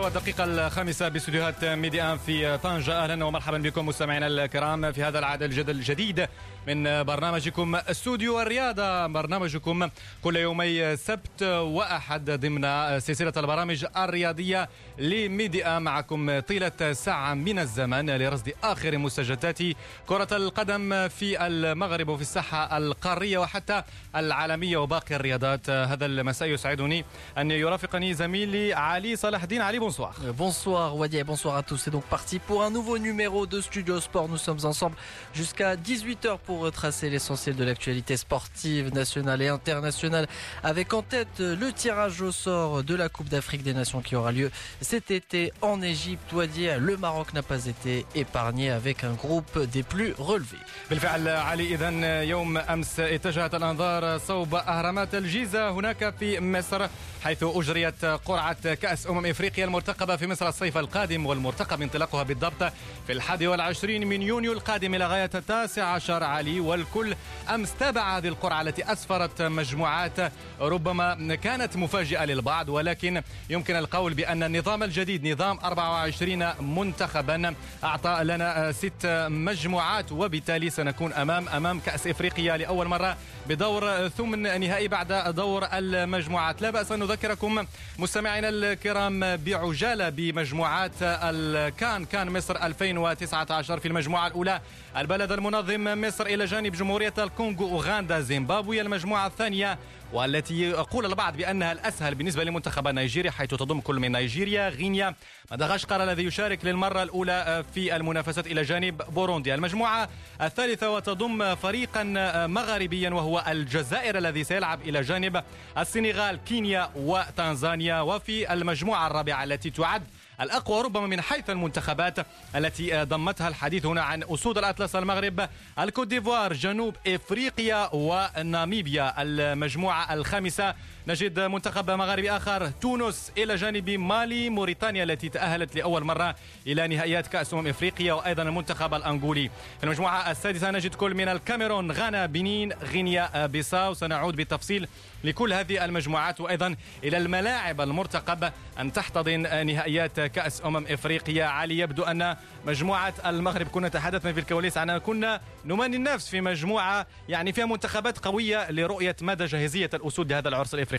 [0.00, 3.04] والدقيقة الخامسة باستديوهات ميديا في طنجة.
[3.04, 6.28] أهلا ومرحبا بكم مستمعينا الكرام في هذا العدد الجديد
[6.66, 9.06] من برنامجكم استوديو الرياضة.
[9.06, 9.88] برنامجكم
[10.24, 12.62] كل يومي سبت وأحد ضمن
[13.00, 19.58] سلسلة البرامج الرياضية لميديا معكم طيلة ساعة من الزمن لرصد آخر مستجدات
[20.06, 23.82] كرة القدم في المغرب وفي الساحة القارية وحتى
[24.16, 25.70] العالمية وباقي الرياضات.
[25.70, 27.04] هذا المساء يسعدني
[27.38, 29.60] أن يرافقني زميلي Ali Salahdin.
[29.60, 30.15] Ali, bonsoir.
[30.23, 31.77] Euh, bonsoir Wadi et bonsoir à tous.
[31.77, 34.29] C'est donc parti pour un nouveau numéro de Studio Sport.
[34.29, 34.95] Nous sommes ensemble
[35.33, 40.27] jusqu'à 18h pour retracer l'essentiel de l'actualité sportive nationale et internationale
[40.63, 44.31] avec en tête le tirage au sort de la Coupe d'Afrique des Nations qui aura
[44.31, 46.31] lieu cet été en Égypte.
[46.33, 50.57] Wadi, le Maroc n'a pas été épargné avec un groupe des plus relevés.
[50.89, 56.87] بالفعل علي اذا يوم امس اتجهت الانظار صوب اهرامات الجيزه هناك في مصر
[57.23, 62.62] حيث اجريت قرعه كأس أمم إفريقيا المرتقبة في مصر الصيف القادم والمرتقب انطلاقها بالضبط
[63.06, 66.24] في الحادي والعشرين من يونيو القادم إلى غاية التاسع عشر.
[66.24, 67.14] علي والكل
[67.54, 74.42] أمس تابع هذه القرعة التي أسفرت مجموعات ربما كانت مفاجئة للبعض ولكن يمكن القول بأن
[74.42, 82.56] النظام الجديد نظام 24 منتخبا أعطى لنا ست مجموعات وبالتالي سنكون أمام أمام كأس إفريقيا
[82.56, 83.16] لأول مرة
[83.46, 86.62] بدور ثمن نهائي بعد دور المجموعات.
[86.62, 87.66] لا بأس أن نذكركم
[87.98, 94.60] مستمعينا الكرام بعجالة بمجموعات الكان كان مصر 2019 في المجموعة الأولى.
[94.96, 98.80] البلد المنظم مصر إلى جانب جمهورية الكونغو أوغندا زيمبابوي.
[98.80, 99.78] المجموعة الثانية
[100.12, 105.14] والتي يقول البعض بأنها الأسهل بالنسبة لمنتخب نيجيريا حيث تضم كل من نيجيريا غينيا
[105.52, 109.54] مدغشقر الذي يشارك للمرة الأولى في المنافسة إلى جانب بوروندي.
[109.54, 110.08] المجموعة
[110.42, 112.02] الثالثة وتضم فريقا
[112.46, 115.42] مغربيا وهو الجزائر الذي سيلعب إلى جانب
[115.78, 118.00] السنغال كينيا وتنزانيا.
[118.00, 120.02] وفي المجموعة الرابعة التي تعد
[120.42, 122.18] الأقوى ربما من حيث المنتخبات
[122.56, 125.48] التي ضمتها الحديث هنا عن أسود الأطلس المغرب
[125.78, 129.14] الكوت ديفوار جنوب إفريقيا وناميبيا.
[129.22, 130.74] المجموعة الخامسة
[131.06, 136.34] نجد منتخب مغربي آخر تونس إلى جانب مالي موريتانيا التي تأهلت لأول مرة
[136.66, 139.50] إلى نهائيات كأس أمم إفريقيا وأيضا المنتخب الأنغولي.
[139.78, 143.94] في المجموعة السادسة نجد كل من الكاميرون غانا بنين غينيا بيساو.
[143.94, 144.88] سنعود بالتفصيل
[145.24, 151.44] لكل هذه المجموعات وأيضا إلى الملاعب المرتقب أن تحتضن نهائيات كأس أمم إفريقيا.
[151.44, 152.36] علي يبدو أن
[152.66, 158.18] مجموعة المغرب كنا تحدثنا في الكواليس عن كنا نماني النفس في مجموعة يعني فيها منتخبات
[158.18, 160.91] قوية لرؤية مدى جاهزية الأسود لهذا العرس الإفريقي.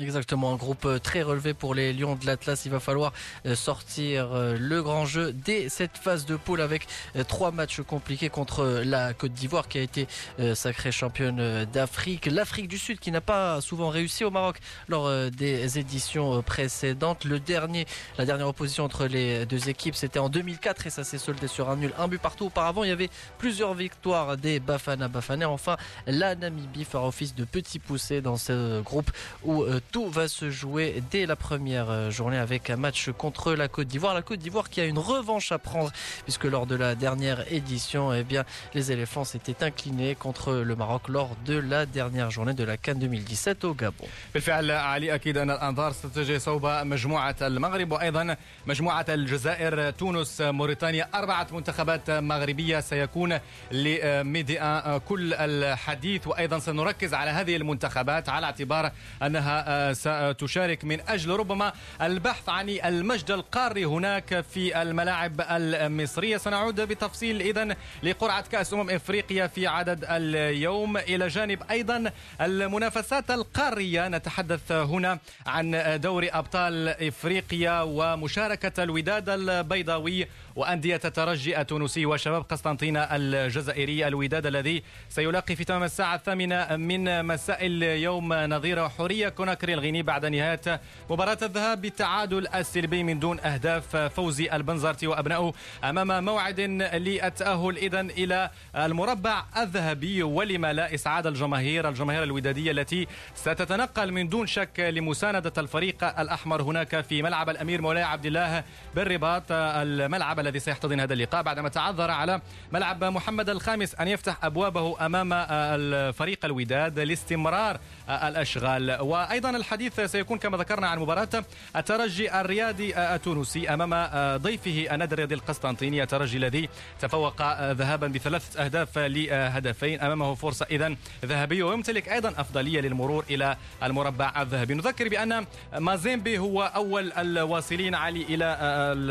[0.00, 2.64] Exactement, un groupe euh, très relevé pour les Lions de l'Atlas.
[2.64, 3.12] Il va falloir
[3.46, 6.86] euh, sortir euh, le grand jeu dès cette phase de poule avec
[7.28, 10.06] trois matchs compliqués contre la Côte d'Ivoire qui a été
[10.54, 12.26] sacrée championne d'Afrique.
[12.26, 14.58] L'Afrique du Sud qui n'a pas souvent réussi au Maroc
[14.88, 17.24] lors des éditions précédentes.
[17.24, 17.86] Le dernier,
[18.18, 21.70] la dernière opposition entre les deux équipes, c'était en 2004 et ça s'est soldé sur
[21.70, 21.92] un nul.
[21.98, 25.48] Un but partout auparavant, il y avait plusieurs victoires des Bafana Bafana.
[25.48, 25.76] Enfin,
[26.06, 29.10] la Namibie fera office de petit poussé dans ce groupe
[29.45, 33.87] où tout va se jouer dès la première journée avec un match contre la Côte
[33.87, 34.13] d'Ivoire.
[34.13, 35.91] La Côte d'Ivoire qui a une revanche à prendre
[36.23, 41.09] puisque lors de la dernière édition, eh bien, les éléphants s'étaient inclinés contre le Maroc
[41.09, 44.07] lors de la dernière journée de la Cannes 2017 au Gabon.
[44.33, 48.35] بالفعل علي اكيد ان الانظار ستتجه صوب مجموعه المغرب وايضا
[48.67, 53.39] مجموعه الجزائر تونس موريتانيا اربعه منتخبات مغربيه سيكون
[53.71, 58.91] لميديا كل الحديث وايضا سنركز على هذه المنتخبات على اعتبار
[59.36, 66.36] إنها ستشارك من أجل ربما البحث عن المجد القاري هناك في الملاعب المصرية.
[66.36, 70.96] سنعود بتفصيل اذا لقرعة كأس أمم إفريقيا في عدد اليوم.
[70.96, 74.08] إلى جانب أيضا المنافسات القارية.
[74.08, 80.26] نتحدث هنا عن دوري أبطال إفريقيا ومشاركة الوداد البيضاوي
[80.56, 84.06] وأندية الترجي التونسي وشباب قسطنطينة الجزائري.
[84.06, 88.88] الوداد الذي سيلاقي في تمام الساعة الثامنة من مساء اليوم نظير
[89.28, 90.80] كوناكري الغيني بعد نهاية
[91.10, 95.52] مباراة الذهاب بالتعادل السلبي من دون أهداف فوزي البنزرتي وأبنائه
[95.84, 104.12] أمام موعد للتأهل اذا إلى المربع الذهبي ولما لا إسعاد الجماهير الجماهير الودادية التي ستتنقل
[104.12, 108.64] من دون شك لمساندة الفريق الأحمر هناك في ملعب الأمير مولاي عبد الله
[108.94, 112.40] بالرباط الملعب الذي سيحتضن هذا اللقاء بعدما تعذر على
[112.72, 117.78] ملعب محمد الخامس أن يفتح أبوابه أمام الفريق الوداد لاستمرار
[118.08, 121.28] الأشغال وأيضا الحديث سيكون كما ذكرنا عن مباراة
[121.76, 123.90] الترجي الرياضي التونسي أمام
[124.36, 126.68] ضيفه النادي الرياضي القسطنطيني الترجي الذي
[127.00, 127.42] تفوق
[127.72, 130.00] ذهابا بثلاثة أهداف لهدفين.
[130.00, 134.74] أمامه فرصة اذا ذهبيه ويمتلك أيضا أفضلية للمرور إلى المربع الذهبي.
[134.74, 135.46] نذكر بأن
[135.78, 138.58] مازيمبي هو أول الواصلين علي إلى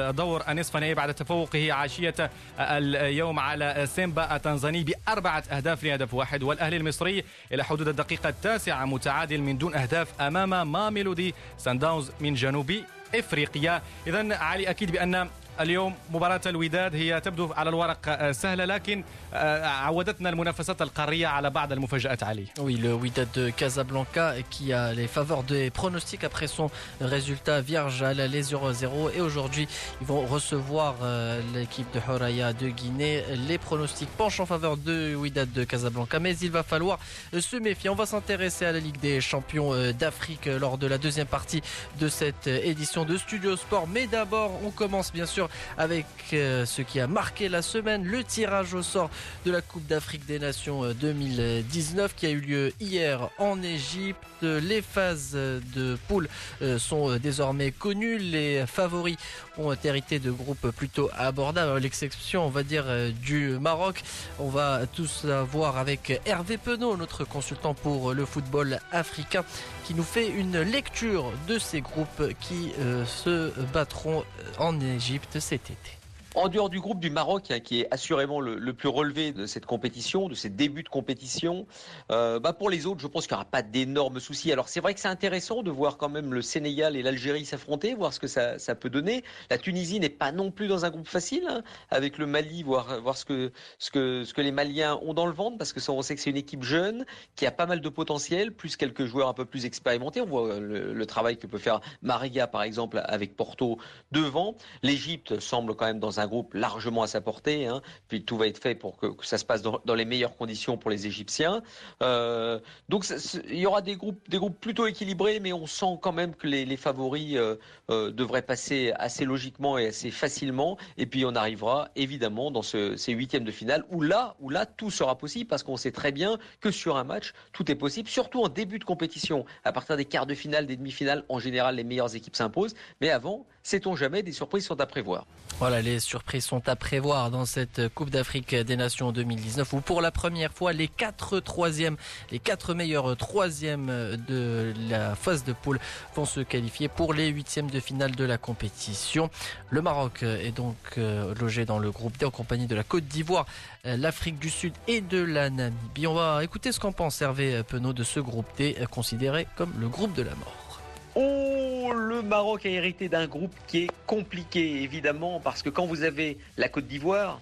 [0.10, 6.44] الدور النصف النهائي بعد تفوقه عشية اليوم على سيمبا التنزاني بأربعة أهداف لهدف واحد.
[6.44, 9.85] والأهلي المصري إلى حدود الدقيقة التاسعة متعادل من دون أهداف
[10.22, 12.74] أمام ماميلودي سان داونز من جنوب
[13.16, 13.82] إفريقيا.
[14.08, 15.30] اذا علي أكيد بأن
[15.61, 19.05] اليوم مباراة الوداد هي تبدو على الورق آه، سهلة لكن
[19.35, 22.47] آه، عودتنا المنافسات القارية على بعض المفاجآت علي.
[22.59, 26.71] Oui, le Wydad de Casablanca qui a les faveurs des pronostics après son
[27.01, 29.69] résultat vierge à la 0-0 et aujourd'hui
[30.01, 33.23] ils vont recevoir euh, l'équipe de Horaya de Guinée.
[33.49, 36.99] Les pronostics penchent en faveur de Wydad de Casablanca mais il va falloir
[37.39, 37.91] se méfier.
[37.91, 41.63] On va s'intéresser à la Ligue des champions d'Afrique lors de la deuxième partie
[42.01, 43.87] de cette édition de Studio Sport.
[43.87, 45.44] Mais d'abord on commence bien sûr
[45.78, 49.10] avec euh, ce qui a marqué la semaine, le tirage au sort
[49.46, 54.20] de la Coupe d'Afrique des Nations 2019 euh, qui a eu lieu hier en Égypte.
[54.42, 56.28] Les phases de poule
[56.62, 58.18] euh, sont désormais connues.
[58.18, 59.18] Les favoris
[59.58, 62.86] ont hérité de groupes plutôt abordables, l'exception, on va dire,
[63.22, 64.04] du Maroc.
[64.40, 69.44] On va tous voir avec Hervé Penaud, notre consultant pour le football africain,
[69.86, 72.74] qui nous fait une lecture de ces groupes qui
[73.06, 74.24] se battront
[74.60, 76.05] en Égypte cet été.
[76.36, 79.66] En dehors du groupe du Maroc, hein, qui est assurément le, plus relevé de cette
[79.66, 81.66] compétition, de ces débuts de compétition,
[82.12, 84.52] euh, bah pour les autres, je pense qu'il n'y aura pas d'énormes soucis.
[84.52, 87.94] Alors c'est vrai que c'est intéressant de voir quand même le Sénégal et l'Algérie s'affronter,
[87.94, 89.24] voir ce que ça, peut donner.
[89.50, 92.86] La Tunisie n'est pas non plus dans un groupe facile, hein, avec le Mali, voir,
[93.16, 96.38] ce, que, les Maliens ont dans le ventre, parce que on sait que c'est une
[96.38, 97.06] équipe jeune,
[97.38, 100.20] qui a pas mal de potentiel, plus quelques joueurs un peu plus expérimentés.
[100.20, 103.78] On voit le, le travail que peut faire Mariga, par exemple, avec Porto
[104.12, 104.56] devant.
[104.84, 107.68] L'Égypte semble quand même dans un groupe largement à sa portée.
[107.68, 107.82] Hein.
[108.08, 110.90] Puis tout va être fait pour que, ça se passe dans, les meilleures conditions pour
[110.90, 111.62] les Égyptiens.
[112.02, 113.06] Euh, donc
[113.50, 114.20] il y aura des groupes,
[114.60, 117.56] plutôt équilibrés, mais on sent quand même que les, favoris euh,
[117.90, 120.78] euh, devraient passer assez logiquement et assez facilement.
[120.98, 124.66] Et puis on arrivera évidemment dans ce, ces huitièmes de finale où là, où là
[124.66, 128.10] tout sera possible parce qu'on sait très bien que sur un match tout est possible,
[128.10, 129.46] surtout en début de compétition.
[129.64, 132.76] À partir des quarts de finale, des demi-finales, en général les meilleures équipes s'imposent.
[133.02, 135.26] Mais avant, sait-on jamais, des surprises sont à prévoir.
[135.58, 140.02] Voilà, les surprises sont à prévoir dans cette Coupe d'Afrique des Nations 2019 où pour
[140.02, 141.98] la première fois les quatre troisièmes,
[142.32, 143.88] les quatre meilleurs troisièmes
[144.28, 145.80] de la phase de poule
[146.14, 149.32] vont se qualifier pour les huitièmes de finale de la compétition.
[149.72, 153.06] Le Maroc est donc euh, logé dans le groupe D en compagnie de la Côte
[153.06, 153.48] d'Ivoire,
[153.88, 156.06] euh, l'Afrique du Sud et de la Namibie.
[156.06, 159.88] On va écouter ce qu'en pense Hervé Penaud de ce groupe D considéré comme le
[159.88, 160.75] groupe de la mort.
[161.16, 166.04] Oh, le Maroc a hérité d'un groupe qui est compliqué, évidemment, parce que quand vous
[166.04, 167.40] avez la Côte d'Ivoire,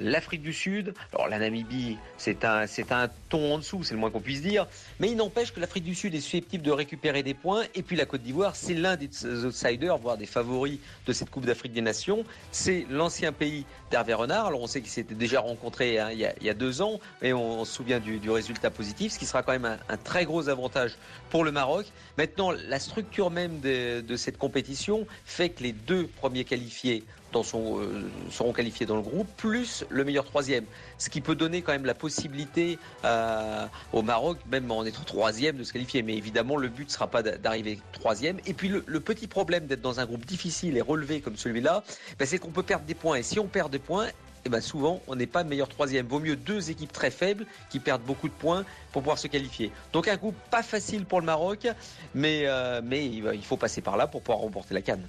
[0.00, 0.94] l'Afrique du Sud.
[1.12, 4.42] Alors la Namibie, c'est un, c'est un ton en dessous, c'est le moins qu'on puisse
[4.42, 4.66] dire.
[4.98, 7.64] Mais il n'empêche que l'Afrique du Sud est susceptible de récupérer des points.
[7.74, 9.08] Et puis la Côte d'Ivoire, c'est l'un des
[9.44, 12.24] outsiders, voire des favoris de cette Coupe d'Afrique des Nations.
[12.50, 14.46] C'est l'ancien pays d'Hervé Renard.
[14.46, 17.64] Alors on sait qu'ils s'étaient déjà rencontrés hein, il, y a, deux ans, mais on,
[17.64, 20.96] se souvient du, résultat positif, ce qui sera quand même un, très gros avantage
[21.28, 21.86] pour le Maroc.
[22.16, 27.04] Maintenant, la structure même de cette compétition fait que les deux premiers qualifiés
[27.34, 30.64] euh, seront qualifiés dans le groupe, plus le meilleur troisième.
[30.98, 35.56] Ce qui peut donner quand même la possibilité euh, au Maroc, même en étant troisième,
[35.56, 36.02] de se qualifier.
[36.02, 38.38] Mais évidemment, le but ne sera pas d'arriver troisième.
[38.46, 41.82] Et puis le, petit problème d'être dans un groupe difficile et relevé comme celui-là,
[42.18, 43.16] ben, c'est qu'on peut perdre des points.
[43.16, 44.08] Et si on perd des points,
[44.44, 46.06] eh ben souvent, on n'est pas meilleur troisième.
[46.06, 49.70] Vaut mieux deux équipes très faibles qui perdent beaucoup de points pour pouvoir se qualifier.
[49.92, 51.66] Donc un groupe pas facile pour le Maroc,
[52.14, 55.06] mais, euh, mais il faut passer par là pour pouvoir remporter la canne.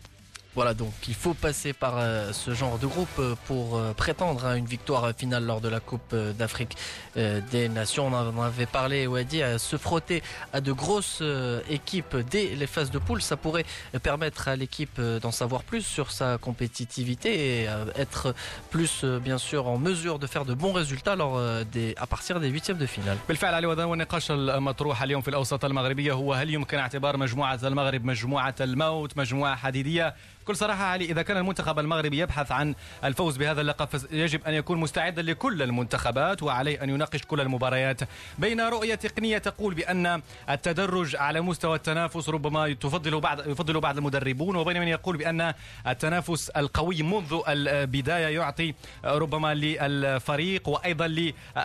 [0.53, 4.45] Voilà, donc il faut passer par euh, ce genre de groupe euh, pour euh, prétendre
[4.45, 6.75] à une victoire finale lors de la Coupe d'Afrique
[7.15, 8.07] des Nations.
[8.07, 10.21] On en avait parlé, Wadi, à se frotter
[10.53, 11.21] à de grosses
[11.69, 13.21] équipes dès les phases de poule.
[13.21, 13.65] Ça pourrait
[14.01, 18.33] permettre à l'équipe d'en savoir plus sur sa compétitivité et être
[18.69, 22.47] plus, bien sûr, en mesure de faire de bons résultats lors des, à partir des
[22.47, 23.17] huitièmes de finale.
[30.41, 34.77] بكل صراحة علي إذا كان المنتخب المغربي يبحث عن الفوز بهذا اللقب يجب أن يكون
[34.77, 38.01] مستعدا لكل المنتخبات وعليه أن يناقش كل المباريات.
[38.37, 44.55] بين رؤية تقنية تقول بأن التدرج على مستوى التنافس ربما تفضل بعض يفضل بعض المدربون
[44.55, 45.53] وبين من يقول بأن
[45.87, 48.73] التنافس القوي منذ البداية يعطي
[49.05, 51.07] ربما للفريق وأيضا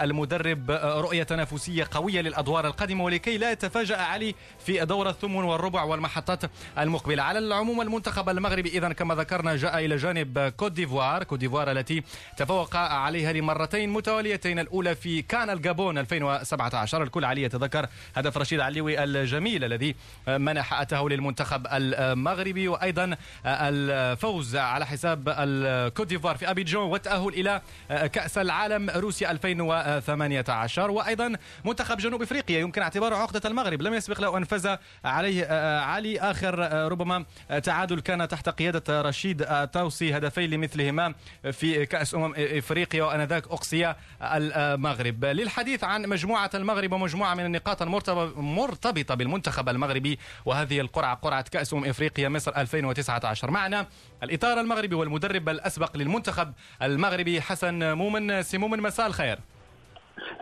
[0.03, 4.35] للمدرب رؤية تنافسية قوية للأدوار القادمة ولكي لا يتفاجأ علي
[4.67, 6.43] في دور الثمن والربع والمحطات
[6.79, 7.23] المقبلة.
[7.23, 11.25] على العموم المنتخب المغربي المغربي اذا كما ذكرنا جاء إلى جانب كوت ديفوار.
[11.25, 12.03] كوت ديفوار التي
[12.37, 19.05] تفوق عليها لمرتين متواليتين الأولى في كان الجابون 2017 الكل عليه يتذكر هدف رشيد علوي
[19.05, 19.95] الجميل الذي
[20.29, 22.69] منح التأهل للمنتخب المغربي.
[22.69, 31.33] وأيضا الفوز على حساب الكوت ديفوار في أبيجون والتاهل إلى كأس العالم روسيا 2018 وأيضا
[31.65, 33.83] منتخب جنوب إفريقيا يمكن اعتباره عقدة المغرب.
[33.83, 35.47] لم يسبق له أن فاز عليه
[35.81, 36.17] علي.
[36.21, 36.59] آخر
[36.93, 37.25] ربما
[37.63, 41.15] تعادل كان تحت قيادة رشيد توصي هدفين لمثلهما
[41.53, 45.25] في كأس أمم إفريقيا وآنذاك اقصي المغرب.
[45.25, 51.85] للحديث عن مجموعة المغرب ومجموعة من النقاط المرتبطه بالمنتخب المغربي وهذه القرعة قرعة كأس أمم
[51.85, 53.87] إفريقيا مصر 2019 معنا
[54.23, 58.43] الإطار المغربي والمدرب الأسبق للمنتخب المغربي حسن مومن.
[58.43, 59.39] سي مومن مساء الخير.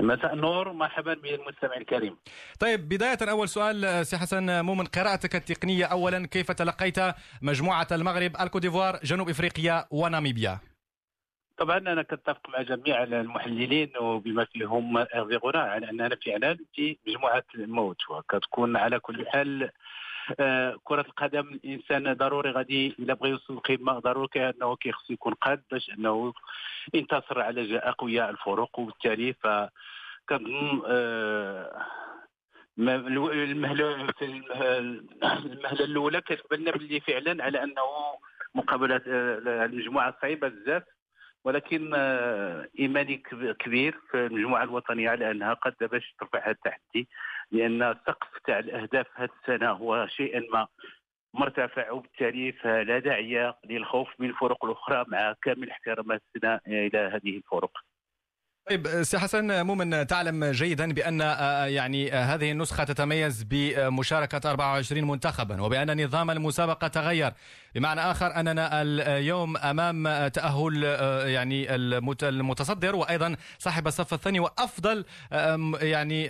[0.01, 2.17] مساء النور مرحبا بالمستمع الكريم.
[2.61, 6.99] طيب بداية أول سؤال سي حسن مومن قراءتك التقنية أولا كيف تلقيت
[7.43, 10.59] مجموعة المغرب الكوت ديفوار جنوب إفريقيا وناميبيا؟
[11.59, 18.11] طبعا أنا كنتفق مع جميع المحللين وبما فيهم غيغورا على أننا فعلا في مجموعة الموت
[18.11, 19.71] وكتكون على كل حال
[20.41, 25.63] آه، كرة القدم الإنسان ضروري غادي إلا بغى يوصل القمة ضروري كأنه كيخص يكون قاد
[25.71, 26.33] باش أنه
[26.95, 28.79] ينتصر على جاء أقوياء الفرق.
[28.79, 29.47] وبالتالي ف
[30.29, 31.87] كنظن آه،
[32.79, 37.83] المهله المهلة الأولى كتبان باللي فعلا على أنه
[38.55, 40.83] مقابلة آه، المجموعة صعيبة بزاف.
[41.45, 41.95] ولكن
[42.79, 43.17] إيماني
[43.59, 47.09] كبير في المجموعة الوطنية على أنها قد باش ترفع هذا التحدي
[47.51, 50.67] لأن السقف تاع الأهداف هذه السنة هو شيئا ما
[51.35, 57.71] مرتفع وبالتالي فلا داعي للخوف من الفرق الأخرى مع كامل احتراماتنا إلى هذه الفرق.
[58.71, 65.05] طيب سي حسن مؤمن تعلم جيدا بأن آه، يعني آه، هذه النسخة تتميز بمشاركة 24
[65.05, 67.33] منتخبا وبأن نظام المسابقة تغير.
[67.75, 71.75] بمعنى آخر أننا اليوم أمام تأهل آه، يعني
[72.23, 75.05] المتصدر وأيضا صاحب الصف الثاني وأفضل
[75.81, 76.29] يعني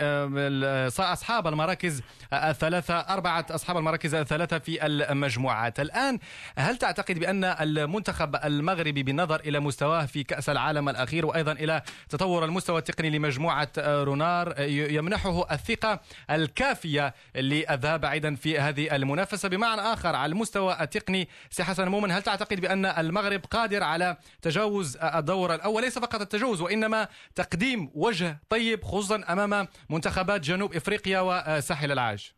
[1.00, 5.80] أصحاب المراكز الثلاثة أربعة أصحاب المراكز الثلاثة في المجموعات.
[5.80, 6.18] الآن
[6.58, 12.23] هل تعتقد بأن المنتخب المغربي بالنظر إلى مستواه في كأس العالم الأخير وأيضا إلى تطور
[12.24, 14.54] المستوى التقني لمجموعة رونار.
[14.68, 16.00] يمنحه الثقة
[16.30, 19.48] الكافية للذهاب بعيدا في هذه المنافسة.
[19.48, 24.96] بمعنى آخر على المستوى التقني سي حسن مؤمن هل تعتقد بأن المغرب قادر على تجاوز
[24.96, 31.92] الدور الأول؟ ليس فقط التجاوز وإنما تقديم وجه طيب خصوصا أمام منتخبات جنوب إفريقيا وساحل
[31.92, 32.32] العاج.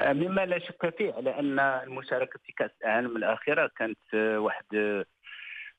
[0.00, 4.64] مما لا شك فيه على ان المشاركة في كأس العالم الأخيرة كانت واحد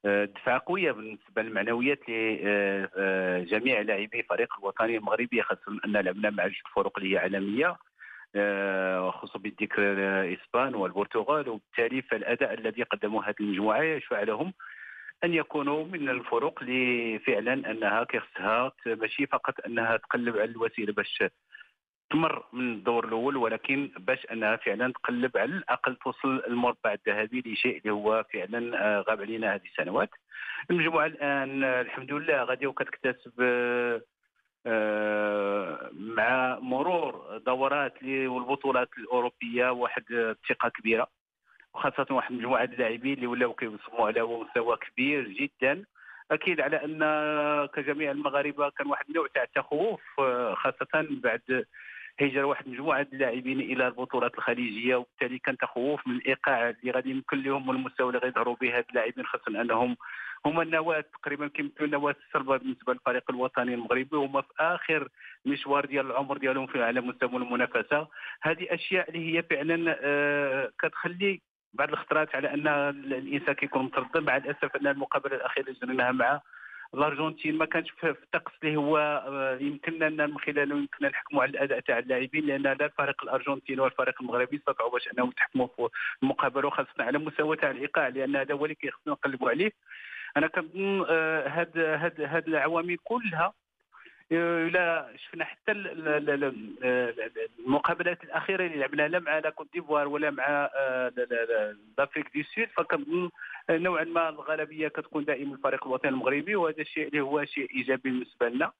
[0.06, 6.98] دفعه قوية بالنسبة للمعنويات لجميع لاعبي فريق الوطني المغربي خاصة أن لعبنا مع جوج فرق
[7.00, 7.78] اللي هي عالمية
[8.36, 9.84] وخصوصا آه، بالذكر
[10.34, 14.54] اسبان والبرتغال وبالتالي فالأداء الذي قدموه هذه المجموعة يشفع لهم
[15.24, 21.24] أن يكونوا من الفرق اللي فعلا أنها كيخصها ماشي فقط أنها تقلب على الوسيلة باش
[22.12, 27.78] تمر من الدور الأول ولكن باش أنها فعلا تقلب على الأقل توصل المربع الذهبي لشيء
[27.78, 30.10] اللي هو فعلا آه، غاب علينا هذه السنوات.
[30.72, 33.34] المجموعه الان الحمد لله غادي وكتكتسب
[34.66, 41.08] آه، مع مرور دورات والبطولات الأوروبية واحد الثقة كبيرة.
[41.74, 45.84] وخاصة واحد مجموعة اللاعبين اللي ولاو كيوصلوا على مستوى كبير جدا.
[46.32, 47.00] أكيد على أن
[47.66, 51.66] كجميع المغاربة كان واحد النوع تاع التخوف آه، خاصة بعد
[52.22, 57.42] هجر واحد مجموعة اللاعبين إلى البطولات الخليجية وبالتالي كان تخوف من الايقاع اللي غادي يمكن
[57.44, 59.98] لهم والمستوى اللي غيظهروا به هاد اللاعبين خاصة أنهم
[60.46, 65.08] هما النواة تقريبا كيمثلوا النواة الصلبه بالنسبة للفريق الوطني المغربي وهما في آخر
[65.46, 68.08] مشوار ديال العمر ديالهم في على مستوى المنافسة.
[68.42, 71.42] هذه أشياء اللي هي فعلا آه كتخلي
[71.74, 72.68] بعض الخطرات على أن
[73.14, 76.42] الإنسان كيكون متردد مع الأسف أن المقابلة الأخيرة اللي جريناها مع
[76.94, 81.80] الارجنتين ما كانش في الطقس اللي هو آه، يمكننا من خلاله يمكننا نحكموا على الأداء
[81.80, 85.90] تاع اللاعبين لأن لا الفريق الأرجنتيني ولا الفريق المغربي استطاعوا باش أنهم يتحكموا في
[86.24, 89.72] المقابلة وخاصة على مستوى تاع الإيقاع لأن هذا هو اللي كيخصنا نقلبوا عليه.
[90.38, 91.06] أنا كنظن
[91.48, 93.54] هاد هاد هاد العوامل كلها
[94.32, 95.72] آه، لا شفنا حتى
[97.60, 100.70] المقابلات الأخيرة اللي لعبناها لا مع لا كوت ديفوار ولا مع
[101.98, 103.30] l'Afrique du Sud فكنظن
[103.70, 108.50] نوعا ما الغالبية كتكون دائما الفريق الوطني المغربي وهذا الشيء اللي هو شيء إيجابي بالنسبة
[108.50, 108.72] لنا.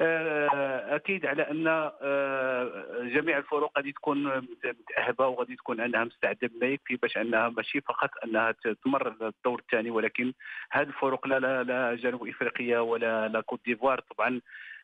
[0.00, 6.66] آه، أكيد على أن آه، جميع الفرق غادي تكون متأهبة وغادي تكون أنها مستعدة بما
[6.66, 8.54] يكفي باش أنها ماشي فقط أنها
[8.84, 10.32] تمر الدور الثاني ولكن
[10.70, 14.00] هذه الفرق لا لا, لا جنوب افريقيا ولا لا كوت ديفوار.
[14.00, 14.40] طبعا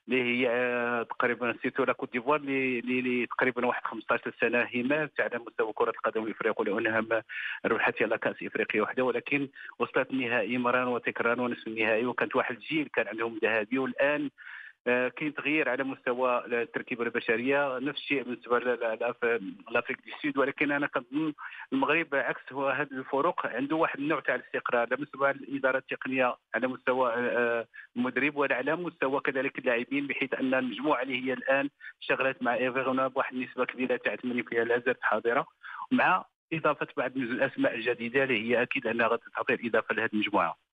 [0.09, 5.39] اللي هي آه، تقريبا surtout لا كوت ديفوار اللي تقريبا واحد 15 سنة هيمنات على
[5.47, 7.23] مستوى كرة القدم الافريقيه لانها
[7.67, 12.89] ربحت على كأس افريقيا وحدة ولكن وصلت النهائي مرارا وتكرارا ونصف النهائي وكانت واحد الجيل
[12.95, 14.31] كان عندهم ذهبي والآن
[14.85, 17.79] كاين تغيير على مستوى التركيبة البشرية.
[17.79, 18.59] نفس الشيء بالنسبة
[19.71, 21.33] l'Afrique du Sud ولكن أنا كنظن
[21.73, 23.47] المغرب عكس هو هذه الفرق.
[23.47, 28.77] عنده واحد النوع تاع الاستقرار لا بالنسبة للإدارة التقنية على مستوى آه، المدرب ولا على
[28.77, 33.65] مستوى كذلك اللاعبين بحيث أن المجموعة اللي هي الآن شغلت مع إيرفي رونار بواحد النسبة
[33.65, 34.19] كبيرة تاع 80%
[34.53, 35.47] لا زالت حاضرة
[35.91, 40.64] مع إضافة بعض الأسماء الجديدة اللي هي أكيد أنها غتعطي الإضافة لهذه المجموعة.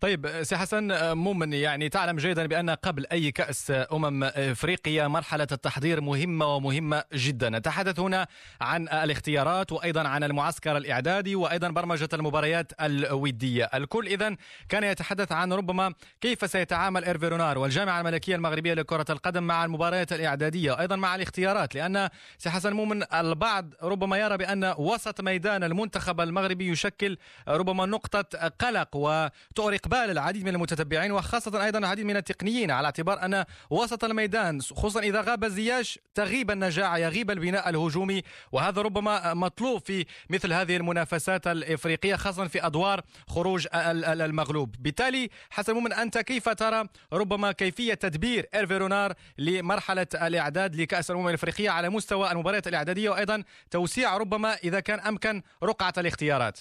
[0.00, 6.00] طيب سي حسن مؤمن يعني تعلم جيدا بأن قبل أي كأس أمم افريقيا مرحلة التحضير
[6.00, 7.48] مهمة ومهمة جدا.
[7.48, 8.26] نتحدث هنا
[8.60, 13.70] عن الاختيارات وأيضا عن المعسكر الإعدادي وأيضا برمجة المباريات الودية.
[13.74, 14.36] الكل اذا
[14.68, 20.12] كان يتحدث عن ربما كيف سيتعامل إيرفي رونار والجامعة الملكية المغربية لكرة القدم مع المباريات
[20.12, 20.72] الإعدادية.
[20.72, 26.68] وأيضا مع الاختيارات لأن سي حسن مؤمن البعض ربما يرى بأن وسط ميدان المنتخب المغربي
[26.68, 32.84] يشكل ربما نقطة قلق وتؤرق بال العديد من المتتبعين وخاصة أيضا العديد من التقنيين على
[32.84, 39.34] اعتبار أن وسط الميدان خصوصا إذا غاب زياش تغيب النجاعة يغيب البناء الهجومي وهذا ربما
[39.34, 44.76] مطلوب في مثل هذه المنافسات الإفريقية خاصة في أدوار خروج المغلوب.
[44.78, 51.70] بالتالي حسن مؤمن أنت كيف ترى ربما كيفية تدبير إيرفيرونار لمرحلة الإعداد لكأس الأمم الإفريقية
[51.70, 56.58] على مستوى المباريات الإعدادية وأيضا توسيع ربما إذا كان أمكن رقعة الاختيارات؟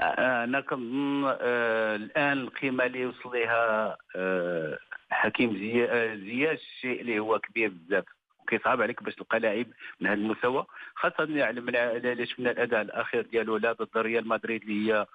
[0.00, 4.78] أنا كنظن آه، الآن القيمة اللي وصل لها آه،
[5.10, 5.56] حكيم
[6.16, 8.04] زياش الشيء اللي هو كبير بزاف.
[8.48, 9.66] كيصعب عليك باش تلقى لاعب
[10.00, 14.92] من هذا المستوى خاصة يعني من شفنا الأداء الأخير ديالو لا ضد ريال مدريد اللي
[14.92, 15.06] هي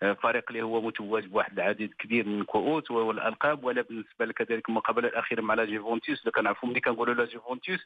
[0.00, 3.64] فريق اللي هو متوج بواحد العديد كبير من الكؤوس والألقاب.
[3.64, 7.80] ولا بالنسبة كذلك المقابله الاخيره مع la Juventus؟ اللي كنعرفوا ملي كنقولوا la Juventus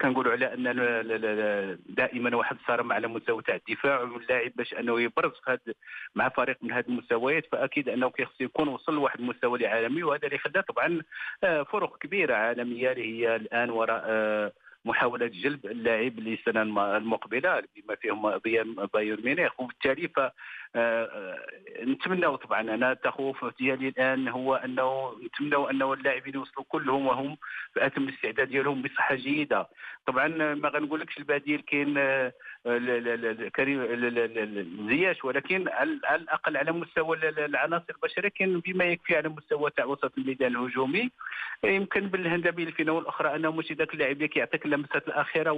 [0.00, 5.32] كنقولوا على أن دائما واحد الصرامه على مستوى تاع الدفاع واللاعب باش أنه يبرز
[6.14, 7.46] مع فريق من هذه المستويات.
[7.52, 10.02] فأكيد أنه كيخص يكون وصل لواحد المستوى العالمي.
[10.02, 11.02] وهذا اللي خلى طبعا
[11.44, 14.52] آه، فرق كبيرة عالمية اللي هي الآن وراء آه،
[14.84, 16.62] محاولة جلب اللاعب للسنة
[16.96, 18.38] المقبلة بما فيهم
[18.94, 19.60] بايرن ميونخ.
[19.60, 20.20] وبالتالي ف
[20.76, 21.38] آه،
[21.82, 27.36] نتمنى طبعا أنا التخوف ديالي الآن هو أنه نتمنى أنه اللاعبين يوصلوا كلهم وهم
[27.74, 29.68] في اتم الاستعداد ديالهم بصحة جيدة.
[30.06, 32.32] طبعا ما غنقولكش البديل كاين آه،
[33.56, 33.82] كريم
[34.88, 40.12] زياش ولكن على الأقل على مستوى العناصر البشرية كان بما يكفي على مستوى تاع وسط
[40.18, 41.10] الميدان الهجومي.
[41.64, 45.52] يمكن بالهندبه الفينه والاخرى أنه ماشي ذاك اللاعب اللي كيعطيك اللمسات الأخيرة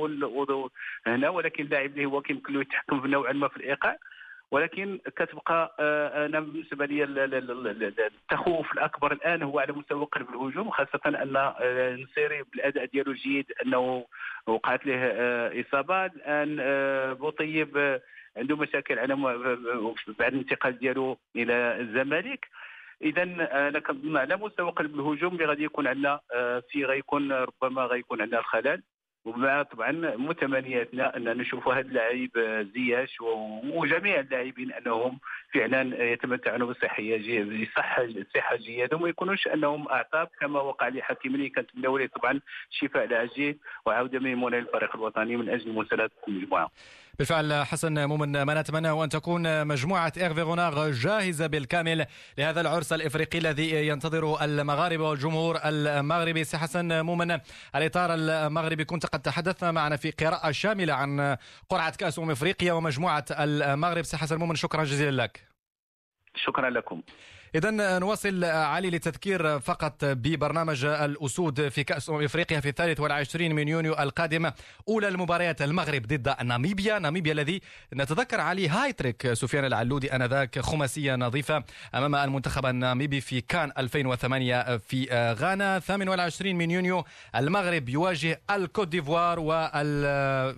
[1.07, 3.97] هنا ولكن اللاعب اللي هو كيمكن له يتحكم نوعا ما في الإيقاع.
[4.55, 11.01] ولكن كتبقى آه، أنا بالنسبة لي التخوف الأكبر الآن هو على مستوى قلب الهجوم خاصة
[11.07, 14.07] أن آه، نصيري بالأداء ديالو الجيد أنه
[14.47, 16.07] وقعت له آه، إصابة.
[16.07, 16.57] الآن
[17.15, 18.01] بوطيب
[18.37, 19.17] عنده مشاكل على
[20.19, 22.47] بعد الانتقال ديالو إلى الزمالك.
[23.03, 26.21] اذا أنا كنظن على مستوى قلب الهجوم اللي غادي يكون عندنا
[26.71, 28.83] في غيكون ربما غيكون عندنا الخلل
[29.25, 32.31] ومع طبعا متمنياتنا أن نشوف هذا اللاعب
[32.75, 33.21] زياش
[33.75, 35.19] وجميع اللاعبين أنهم
[35.55, 41.71] فعلا يتمتعون بصحية بصحه صحه جيدة وما يكونوش أنهم اعصاب كما وقع لحكيم اللي كانت
[42.07, 43.57] طبعا الشفاء العاجل
[43.87, 46.71] وعوده ميمونة للفريق الوطني من أجل مسانده المجموعة.
[47.19, 52.07] بالفعل حسن مؤمن ما نتمنى أن تكون مجموعة إيرفي جاهزة بالكامل
[52.39, 56.45] لهذا العرس الإفريقي الذي ينتظره المغاربة والجمهور المغربي.
[56.45, 57.39] سي حسن مؤمن
[57.75, 61.37] الإطار المغربي كنت قد تحدثنا معنا في قراءة شاملة عن
[61.69, 64.03] قرعة كأس أمم إفريقيا ومجموعة المغرب.
[64.05, 65.49] سي حسن مؤمن شكرا جزيلا لك.
[66.35, 67.03] شكرا لكم.
[67.55, 73.69] إذا نواصل علي لتذكير فقط ببرنامج الأسود في كأس أمم إفريقيا في الثالث والعشرين من
[73.69, 74.51] يونيو القادم
[74.89, 76.99] أولى المباريات المغرب ضد ناميبيا.
[76.99, 77.61] ناميبيا الذي
[77.95, 81.65] نتذكر عليه هايتريك سفيان العلودي آنذاك خماسية نظيفة
[81.95, 85.79] أمام المنتخب الناميبي في كان 2008 في غانا.
[85.79, 87.05] 28 من يونيو
[87.37, 89.41] المغرب يواجه الكوت ديفوار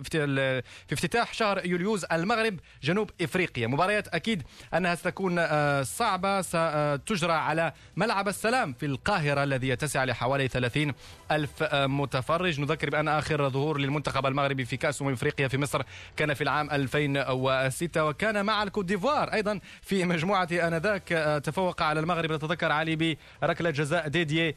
[0.03, 3.67] في افتتاح شهر يوليوز المغرب جنوب إفريقيا.
[3.67, 5.35] مباريات أكيد أنها ستكون
[5.83, 6.41] صعبة
[6.95, 10.93] تجرى على ملعب السلام في القاهرة الذي يتسع لحوالي 30
[11.31, 12.59] ألف متفرج.
[12.59, 15.81] نذكر بأن آخر ظهور للمنتخب المغربي في كأس أمم إفريقيا في مصر
[16.17, 21.41] كان في العام 2006 وكان مع الكوت ديفوار أيضا في مجموعة آنذاك.
[21.43, 22.31] تفوق على المغرب.
[22.31, 24.55] نتذكر علي بركلة جزاء ديدي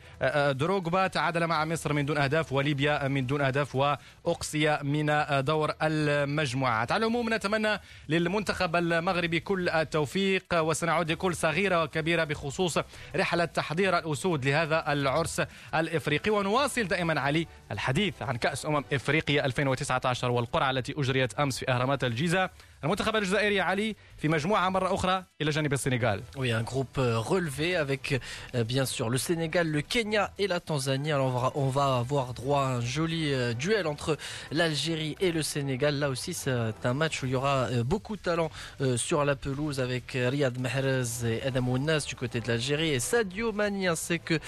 [0.50, 6.92] دروغبا تعادل مع مصر من دون أهداف وليبيا من دون أهداف وأقصي من دور المجموعات
[6.92, 12.78] على العموم نتمنى للمنتخب المغربي كل التوفيق وسنعود لكل صغيرة وكبيرة الأخيرة بخصوص
[13.16, 15.42] رحلة تحضير الأسود لهذا العرس
[15.74, 16.30] الإفريقي.
[16.30, 22.04] ونواصل دائما علي الحديث عن كأس أمم إفريقيا 2019 والقرعة التي أجريت أمس في أهرامات
[22.04, 22.50] الجيزة.
[22.83, 26.21] المنتخب الجزائري علي في مجموعة مرة أخرى إلى جانب السنغال.
[26.37, 28.21] Oui, un groupe euh, relevé avec
[28.53, 31.11] euh, bien sûr le Sénégal, le Kenya et la Tanzanie.
[31.11, 34.17] Alors on va, on va avoir droit à un joli euh, duel entre
[34.51, 35.97] l'Algérie et le Sénégal.
[35.97, 36.51] Là aussi, c'est
[36.83, 38.51] un match où il y aura beaucoup de talent
[38.97, 43.51] sur la pelouse avec Riyad Mahrez et Adam Ounas du côté de l'Algérie et Sadio
[43.51, 44.39] Mani ainsi que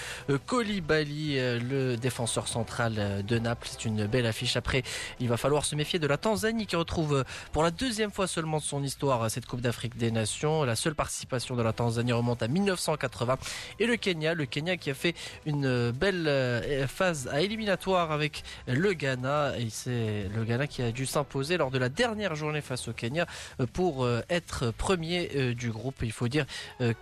[0.46, 3.68] Koulibaly, le défenseur central de Naples.
[3.68, 4.56] C'est une belle affiche.
[4.56, 4.82] Après,
[5.18, 8.58] il va falloir se méfier de la Tanzanie qui retrouve pour la deuxième fois seulement
[8.58, 10.64] de son histoire cette Coupe d'Afrique des Nations.
[10.64, 13.38] La seule participation de la Tanzanie remonte à 1980.
[13.78, 15.14] Et le Kenya, le Kenya qui a fait
[15.46, 19.58] une belle euh, phase à éliminatoire avec le Ghana.
[19.58, 22.92] Et c'est le Ghana qui a dû s'imposer lors de la dernière journée face au
[22.92, 23.26] Kenya
[23.60, 25.96] euh, pour euh, être premier du groupe.
[26.02, 26.46] Il faut dire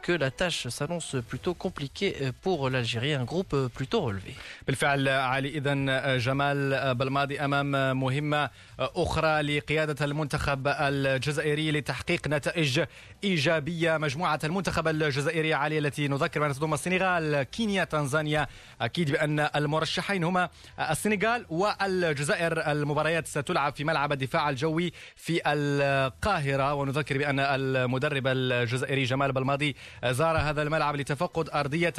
[0.02, 4.34] que la tâche s'annonce plutôt compliquée pour l'Algérie, un groupe plutôt relevé.
[4.66, 10.68] بالفعل علي اذا جمال بالماضي امام مهمه اخرى لقياده المنتخب
[11.15, 12.83] الجزائري لتحقيق نتائج
[13.23, 13.97] إيجابية.
[13.97, 18.47] مجموعة المنتخب الجزائري علي التي نذكر بأن تضم السنغال كينيا تنزانيا.
[18.81, 20.49] أكيد بأن المرشحين هما
[20.89, 22.71] السنغال والجزائر.
[22.71, 26.73] المباريات ستلعب في ملعب الدفاع الجوي في القاهرة.
[26.73, 31.93] ونذكر بأن المدرب الجزائري جمال بالماضي زار هذا الملعب لتفقد أرضية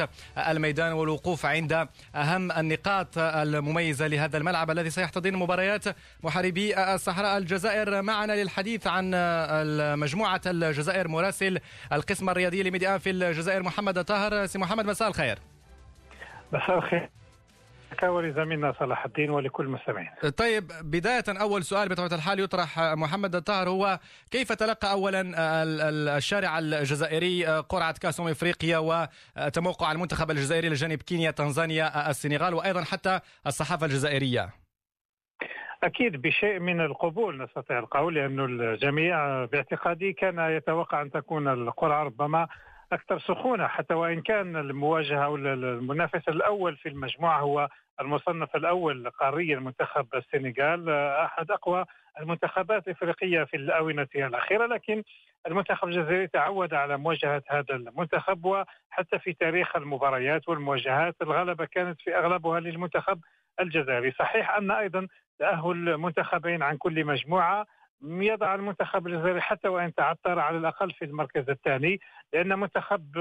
[0.48, 5.85] الميدان والوقوف عند أهم النقاط المميزة لهذا الملعب الذي سيحتضن مباريات
[6.22, 8.03] محاربي الصحراء الجزائر.
[8.03, 9.01] معنا للحديث عن
[9.96, 11.58] مجموعة الجزائر مراسل
[11.92, 15.38] القسم الرياضي لميديا في الجزائر محمد طاهر سي محمد مساء الخير
[16.52, 17.08] مساء الخير
[18.02, 20.10] ولزميلنا صلاح الدين ولكل المستمعين.
[20.36, 23.98] طيب بداية أول سؤال بطبيعة الحال يطرح محمد الطاهر هو
[24.30, 25.32] كيف تلقى أولا
[26.16, 33.20] الشارع الجزائري قرعة كأس أمم إفريقيا وتموقع المنتخب الجزائري لجانب كينيا تنزانيا السنغال وأيضا حتى
[33.46, 34.62] الصحافة الجزائرية؟
[35.82, 42.48] أكيد بشيء من القبول نستطيع القول لأن الجميع باعتقادي كان يتوقع أن تكون القرعه ربما
[42.92, 47.68] أكثر سخونة حتى وإن كان المواجهة أو المنافس الأول في المجموعة هو
[48.00, 51.84] المصنف الأول قاريا منتخب السنغال أحد أقوى
[52.20, 55.02] المنتخبات الإفريقية في الآونة الأخيرة لكن
[55.46, 62.16] المنتخب الجزائري تعود على مواجهة هذا المنتخب وحتى في تاريخ المباريات والمواجهات الغلبه كانت في
[62.16, 63.20] أغلبها للمنتخب
[63.60, 64.12] الجزائري.
[64.12, 65.06] صحيح أن أيضا
[65.38, 67.66] تأهل منتخبين عن كل مجموعة.
[68.04, 72.00] يضع المنتخب الجزائري حتى وإن تعثر على الأقل في المركز الثاني
[72.32, 73.18] لأن منتخب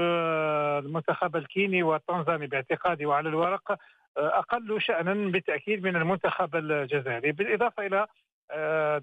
[0.84, 3.76] المنتخب الكيني والتنزاني باعتقادي وعلى الورق
[4.16, 7.32] أقل شأنا بالتأكيد من المنتخب الجزائري.
[7.32, 8.06] بالإضافة إلى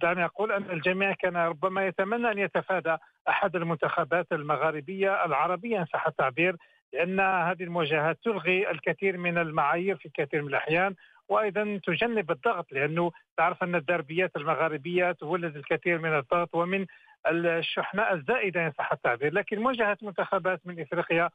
[0.01, 2.97] دعني أقول أن الجميع كان ربما يتمنى أن يتفادى
[3.29, 6.55] أحد المنتخبات المغاربية العربية إن صح التعبير
[6.93, 10.95] لأن هذه المواجهات تلغي الكثير من المعايير في الكثير من الأحيان.
[11.31, 16.85] وأيضا تجنب الضغط لأنه تعرف أن الدربيات المغاربية تولد الكثير من الضغط ومن
[17.27, 21.29] الشحناء الزائدة ان صح التعبير، لكن مواجهة منتخبات من إفريقيا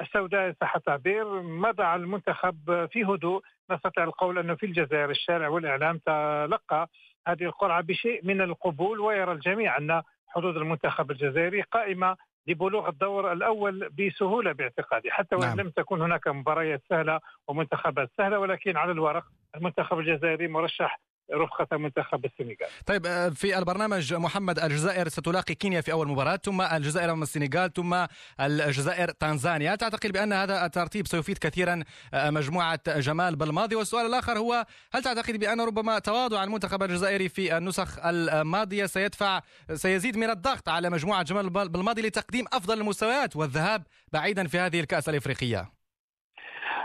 [0.00, 3.42] السوداء ان صح التعبير مضى المنتخب في هدوء.
[3.70, 6.88] نستطيع القول أنه في الجزائر الشارع والإعلام تلقى
[7.26, 13.88] هذه القرعة بشيء من القبول ويرى الجميع أن حظوظ المنتخب الجزائري قائمة لبلوغ الدور الأول
[13.88, 15.60] بسهولة باعتقادي حتى وإن نعم.
[15.60, 19.24] لم تكن هناك مباريات سهلة ومنتخبات سهلة ولكن على الورق
[19.56, 21.00] المنتخب الجزائري مرشح
[21.32, 22.70] رفقة منتخب السنغال.
[22.86, 27.72] طيب آه، في البرنامج محمد الجزائر ستلاقي كينيا في أول مباراة ثم الجزائر أمام السنغال
[27.72, 28.06] ثم
[28.40, 29.74] الجزائر تنزانيا.
[29.74, 31.82] تعتقد بأن هذا الترتيب سيفيد كثيرا
[32.14, 33.76] آه، مجموعة جمال بالماضي.
[33.76, 39.40] والسؤال الآخر هو هل تعتقد بأن ربما تواضع المنتخب الجزائري في النسخ الماضية سيدفع
[39.74, 43.82] سيزيد من الضغط على مجموعة جمال بالماضي لتقديم أفضل المستويات والذهاب
[44.12, 45.81] بعيدا في هذه الكأس الإفريقية؟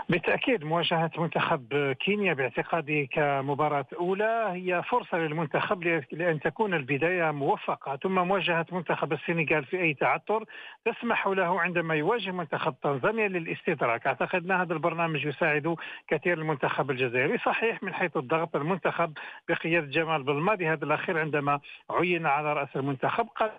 [0.08, 5.82] بالتأكيد مواجهة منتخب كينيا باعتقادي كمباراة أولى هي فرصة للمنتخب
[6.12, 10.44] لأن تكون البداية موفقة ثم مواجهة منتخب السنغال في أي تعثر
[10.84, 14.06] تسمح له عندما يواجه منتخب تنزانيا للاستدراك.
[14.06, 15.76] أعتقد أن هذا البرنامج يساعد
[16.08, 17.38] كثير المنتخب الجزائري.
[17.38, 19.12] صحيح من حيث الضغط المنتخب
[19.48, 23.50] بقيادة جمال بالماضي هذا الأخير عندما عين على رأس المنتخب قد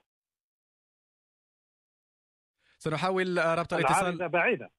[2.78, 4.30] سنحاول ربط الاتصال.
[4.30, 4.79] بعيدة.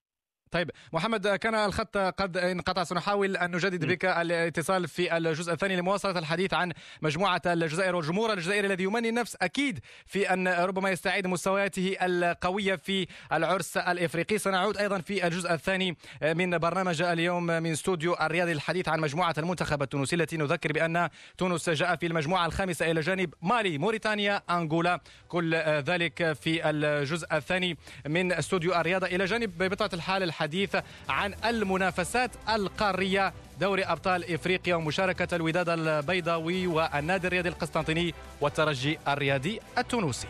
[0.51, 2.85] طيب محمد كان الخط قد انقطع.
[2.85, 8.33] سنحاول أن نجدد بك الاتصال في الجزء الثاني لمواصلة الحديث عن مجموعة الجزائر والجمهور.
[8.33, 14.39] الجزائري الذي يمني النفس أكيد في أن ربما يستعيد مستوياته القوية في العرس الإفريقي.
[14.39, 19.83] سنعود أيضا في الجزء الثاني من برنامج اليوم من استوديو الرياضي الحديث عن مجموعة المنتخب
[19.83, 21.09] التونسي التي نذكر بأن
[21.39, 25.01] تونس جاء في المجموعة الخامسة إلى جانب مالي موريتانيا أنغولا.
[25.29, 30.77] كل ذلك في الجزء الثاني من استوديو الرياضه إلى جانب بطبيعة الحال الحديث
[31.09, 40.29] عن المنافسات القارية دوري أبطال إفريقيا ومشاركة الوداد البيضاوي والنادي الرياضي القسطنطيني والترجي الرياضي التونسي.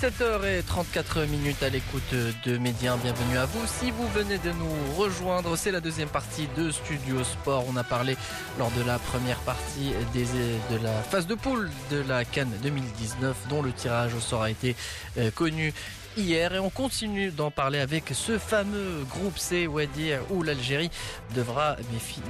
[0.00, 2.14] 17h34 minutes à l'écoute
[2.46, 2.96] de Média.
[3.02, 3.60] Bienvenue à vous.
[3.66, 7.66] Si vous venez de nous rejoindre, c'est la deuxième partie de Studio Sport.
[7.68, 8.16] On a parlé
[8.58, 13.60] lors de la première partie de la phase de poule de la Cannes 2019 dont
[13.60, 14.74] le tirage au sort a été
[15.18, 15.74] euh, connu
[16.16, 20.90] hier et on continue d'en parler avec ce fameux groupe C dire où l'Algérie
[21.34, 21.76] devra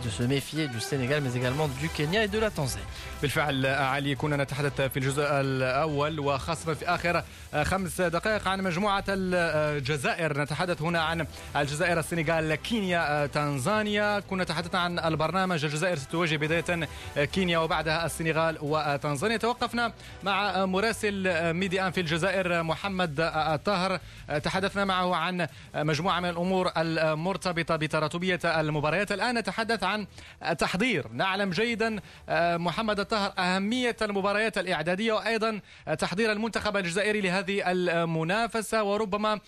[0.05, 2.85] de se méfier du Sénégal mais également du Kenya et de la Tanzanie.
[3.23, 7.23] بالفعل علي كنا نتحدث في الجزء الأول وخاصة في آخر
[7.63, 10.41] خمس دقائق عن مجموعة الجزائر.
[10.41, 14.21] نتحدث هنا عن الجزائر السنغال كينيا تنزانيا.
[14.21, 19.37] كنا تحدثنا عن البرنامج الجزائر ستواجه بداية كينيا وبعدها السنغال وتنزانيا.
[19.37, 23.70] توقفنا مع مراسل ميدي في الجزائر محمد الطاهر
[24.43, 29.13] تحدثنا معه عن مجموعة من الأمور المرتبطة بتراتبية المباريات.
[29.13, 30.07] الآن نتحدث عن
[30.59, 31.09] تحضير.
[31.13, 32.01] نعلم جيدا
[32.59, 35.61] محمد الطاهر أهمية المباريات الإعدادية وأيضا
[35.99, 38.83] تحضير المنتخب الجزائري لهذه المنافسة.
[38.83, 39.41] وربما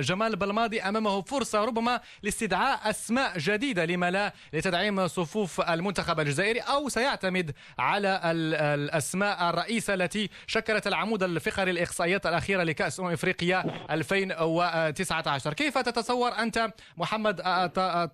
[0.00, 3.84] جمال بلماضي أمامه فرصة ربما لاستدعاء أسماء جديدة.
[3.84, 6.60] لما لا؟ لتدعيم صفوف المنتخب الجزائري.
[6.60, 15.52] أو سيعتمد على الأسماء الرئيسة التي شكلت العمود الفقري الإحصائيات الأخيرة لكأس أمم إفريقيا 2019
[15.52, 17.36] كيف تتصور أنت محمد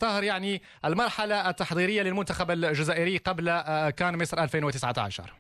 [0.01, 3.45] طاهر؟ يعني المرحلة التحضيرية للمنتخب الجزائري قبل
[3.91, 5.33] كان مصر 2019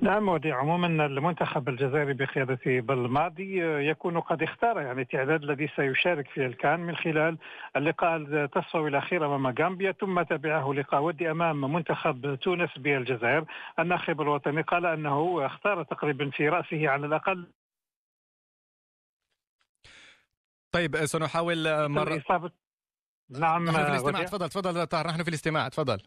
[0.00, 6.46] نعم ودي عموما المنتخب الجزائري بقيادة بالماضي يكون قد اختار يعني التعداد الذي سيشارك في
[6.46, 7.38] الكان من خلال
[7.76, 9.92] اللقاء التصفوي الأخير أمام غامبيا.
[9.92, 13.44] ثم تبعه لقاء ودي أمام منتخب تونس بالجزائر.
[13.78, 17.46] الناخب الوطني قال أنه اختار تقريبا في رأسه على الأقل
[20.76, 22.22] طيب سنحاول مرة
[23.30, 24.22] نعم نحن في الاستماع.
[24.24, 25.68] تفضل تفضل طاهر نحن في الاستماع.
[25.68, 26.00] تفضل.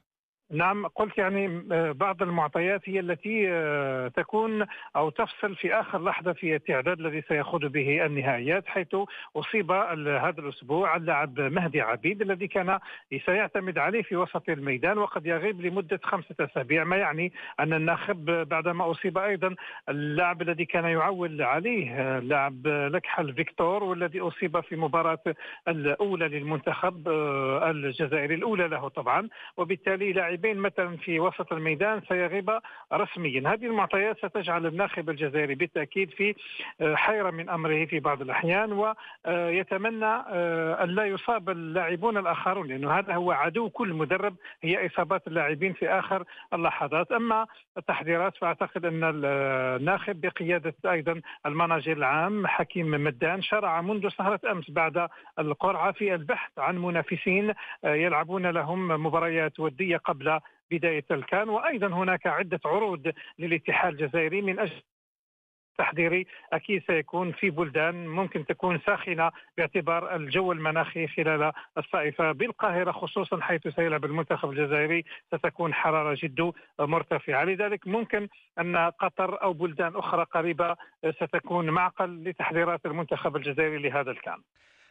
[0.51, 6.33] نعم قلت يعني آه، بعض المعطيات هي التي آه، تكون أو تفصل في آخر لحظة
[6.33, 8.95] في التعداد الذي سيخوض به النهائيات حيث
[9.35, 12.79] أصيب هذا الأسبوع اللاعب مهدي عبيد الذي كان
[13.25, 18.91] سيعتمد عليه في وسط الميدان وقد يغيب لمدة خمسة أسابيع ما يعني أن الناخب بعدما
[18.91, 19.55] أصيب أيضا
[19.89, 25.23] اللاعب الذي كان يعول عليه لاعب لكحل فيكتور والذي أصيب في مباراة
[25.67, 32.59] الأولى للمنتخب آه، الجزائري الأولى له طبعا وبالتالي لاعب لاعبين مثلا في وسط الميدان سيغيب
[32.93, 33.53] رسميا.
[33.53, 36.35] هذه المعطيات ستجعل الناخب الجزائري بالتأكيد في
[36.81, 42.91] آه، حيرة من أمره في بعض الأحيان ويتمنى آه، أن لا يصاب اللاعبون الآخرون لأنه
[42.91, 46.23] هذا هو عدو كل مدرب هي إصابات اللاعبين في آخر
[46.53, 47.11] اللحظات.
[47.11, 47.47] أما
[47.77, 55.07] التحضيرات فأعتقد أن الناخب بقيادة أيضا المناجر العام حكيم مدان شرع منذ سهرة أمس بعد
[55.39, 60.28] القرعة في البحث عن منافسين آه، يلعبون لهم مباريات ودية قبل
[60.71, 64.81] بداية الكان وأيضا هناك عدة عروض للاتحاد الجزائري من أجل
[65.77, 72.21] تحضيري أكيد سيكون في بلدان ممكن تكون ساخنة باعتبار الجو المناخي خلال الصيف.
[72.21, 77.43] بالقاهرة خصوصا حيث سيلعب المنتخب الجزائري ستكون حرارة جد مرتفعة.
[77.43, 78.27] لذلك ممكن
[78.59, 80.75] أن قطر أو بلدان أخرى قريبة
[81.09, 84.37] ستكون معقل لتحضيرات المنتخب الجزائري لهذا الكان.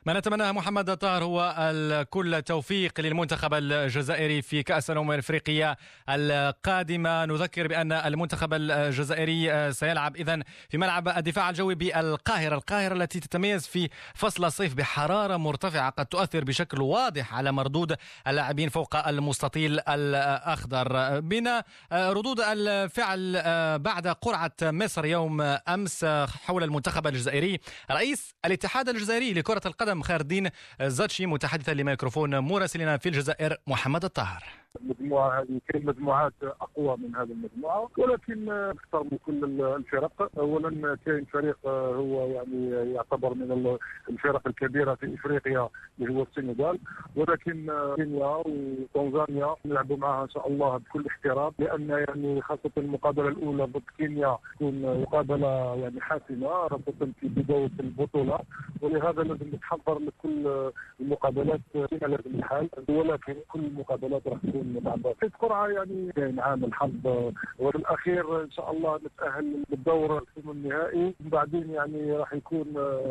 [0.06, 1.74] ما نتمناه محمد طاهر هو
[2.10, 5.76] كل توفيق للمنتخب الجزائري في كأس الأمم الأفريقية
[6.08, 7.24] القادمة.
[7.24, 12.54] نذكر بأن المنتخب الجزائري سيلعب إذا في ملعب الدفاع الجوي بالقاهرة.
[12.54, 17.96] القاهرة التي تتميز في فصل الصيف بحرارة مرتفعة قد تؤثر بشكل واضح على مردود
[18.28, 21.20] اللاعبين فوق المستطيل الأخضر.
[21.20, 23.42] بنا ردود الفعل
[23.78, 26.04] بعد قرعة مصر يوم أمس
[26.44, 27.60] حول المنتخب الجزائري.
[27.90, 30.48] رئيس الاتحاد الجزائري لكرة القدم خير الدين
[30.82, 34.44] زاتشي متحدثا لميكروفون مراسلنا في الجزائر محمد الطاهر.
[34.88, 40.30] المجموعة هذه كاين مجموعات أقوى من هذه المجموعة ولكن أكثر من كل الفرق.
[40.38, 43.76] اولا كاين فريق هو يعني يعتبر من
[44.08, 45.68] الفرق الكبيرة في إفريقيا
[46.00, 46.78] اللي هو السنغال
[47.16, 53.64] ولكن كينيا وتنزانيا نلعبوا معها إن شاء الله بكل احترام لأن يعني خاصة المقابلة الأولى
[53.64, 58.38] ضد كينيا تكون مقابلة يعني حاسمة خاصة في بداية البطولة
[58.82, 65.30] ولهذا لازم نتحضر لكل المقابلات في لازم الحال ولكن كل المقابلات راح تكون بعد في
[65.38, 68.42] قرعه يعني كاين عامل حظ والأخير.
[68.42, 71.14] إن شاء الله نتأهل للدور النهائي.
[71.26, 72.66] وبعدين يعني راح يكون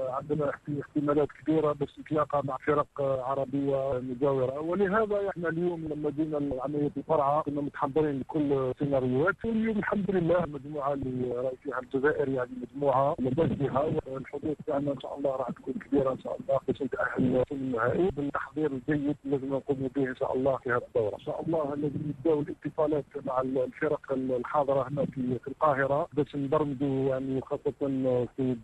[0.10, 4.60] عندنا احتمالات كبيرة باش نتلاقى مع فرق عربية مجاورة.
[4.60, 10.94] ولهذا إحنا اليوم لما جينا عمليه القرعه كنا متحضرين لكل السيناريوهات واليوم الحمد لله المجموعه
[10.94, 16.12] اللي راهي فيها الجزائر يعني مجموعة بها والحظوظ تاعنا إن شاء الله راح تكون كبيرة
[16.12, 18.10] إن شاء الله باش نتاهل في النهائي.
[18.10, 21.16] بالتحضير الجيد لازم نقوم به إن شاء الله في هذا الدورة.
[21.16, 26.08] ان شاء الله لازم نبداو الاتصالات مع الفرق الحاضرة هنا في القاهرة.
[26.14, 28.64] باش نبرمجوا يعني خاصة سيد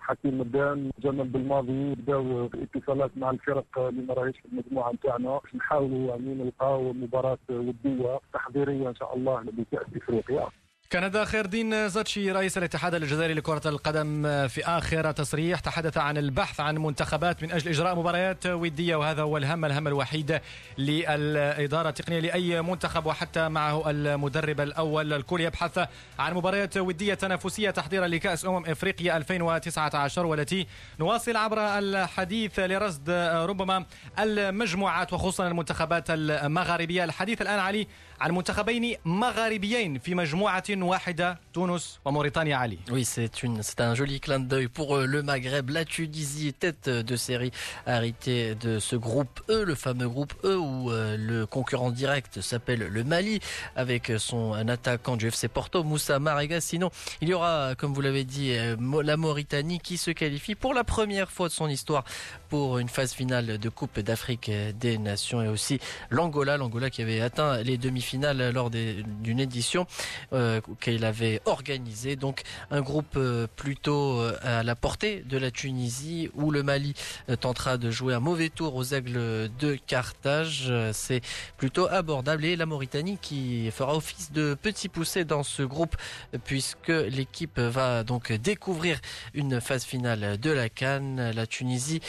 [0.00, 5.38] حكيم مدان جمال بالماضي بداو اتصالات مع الفرق اللي ما راهيش في المجموعة نتاعنا.
[5.38, 10.48] باش نحاولوا يعني نلقاو مباراة ودية تحضيرية إن شاء الله لكاس أفريقيا.
[10.90, 16.16] كان هذا خير دين زاتشي رئيس الاتحاد الجزائري لكرة القدم في آخر تصريح تحدث عن
[16.18, 20.40] البحث عن منتخبات من أجل إجراء مباريات ودية وهذا هو الهم الهم الوحيد
[20.78, 28.06] للإدارة التقنية لأي منتخب وحتى معه المدرب الأول الكل يبحث عن مباريات ودية تنافسية تحضيرا
[28.06, 30.66] لكأس أمم إفريقيا 2019 والتي
[31.00, 33.10] نواصل عبر الحديث لرصد
[33.48, 33.84] ربما
[34.18, 37.86] المجموعات وخصوصا المنتخبات المغاربية الحديث الآن علي
[38.21, 42.77] عن منتخبين مغاربيين في مجموعة واحدة تونس وموريتانيا علي.
[42.89, 47.15] Oui, c'est une c'est un joli clin d'œil pour le Maghreb, la Tunisie tête de
[47.17, 47.51] série
[47.85, 53.03] arrêtée de ce groupe E, le fameux groupe E où le concurrent direct s'appelle le
[53.03, 53.41] Mali
[53.75, 56.61] avec son attaquant du FC Porto Moussa Marega.
[56.61, 58.55] Sinon, il y aura comme vous l'avez dit
[59.03, 62.05] la Mauritanie qui se qualifie pour la première fois de son histoire
[62.47, 67.19] pour une phase finale de Coupe d'Afrique des Nations et aussi l'Angola, l'Angola qui avait
[67.19, 69.86] atteint les demi-finales lors d'une édition
[70.32, 72.16] euh, qu'il avait organisée.
[72.16, 76.94] Donc un groupe euh, plutôt à la portée de la Tunisie où le Mali
[77.28, 80.72] euh, tentera de jouer un mauvais tour aux aigles de Carthage.
[80.92, 81.20] C'est
[81.56, 85.96] plutôt abordable et la Mauritanie qui fera office de petit poussé dans ce groupe
[86.44, 89.00] puisque l'équipe va donc découvrir
[89.34, 91.32] une phase finale de la Cannes.
[91.34, 92.00] La Tunisie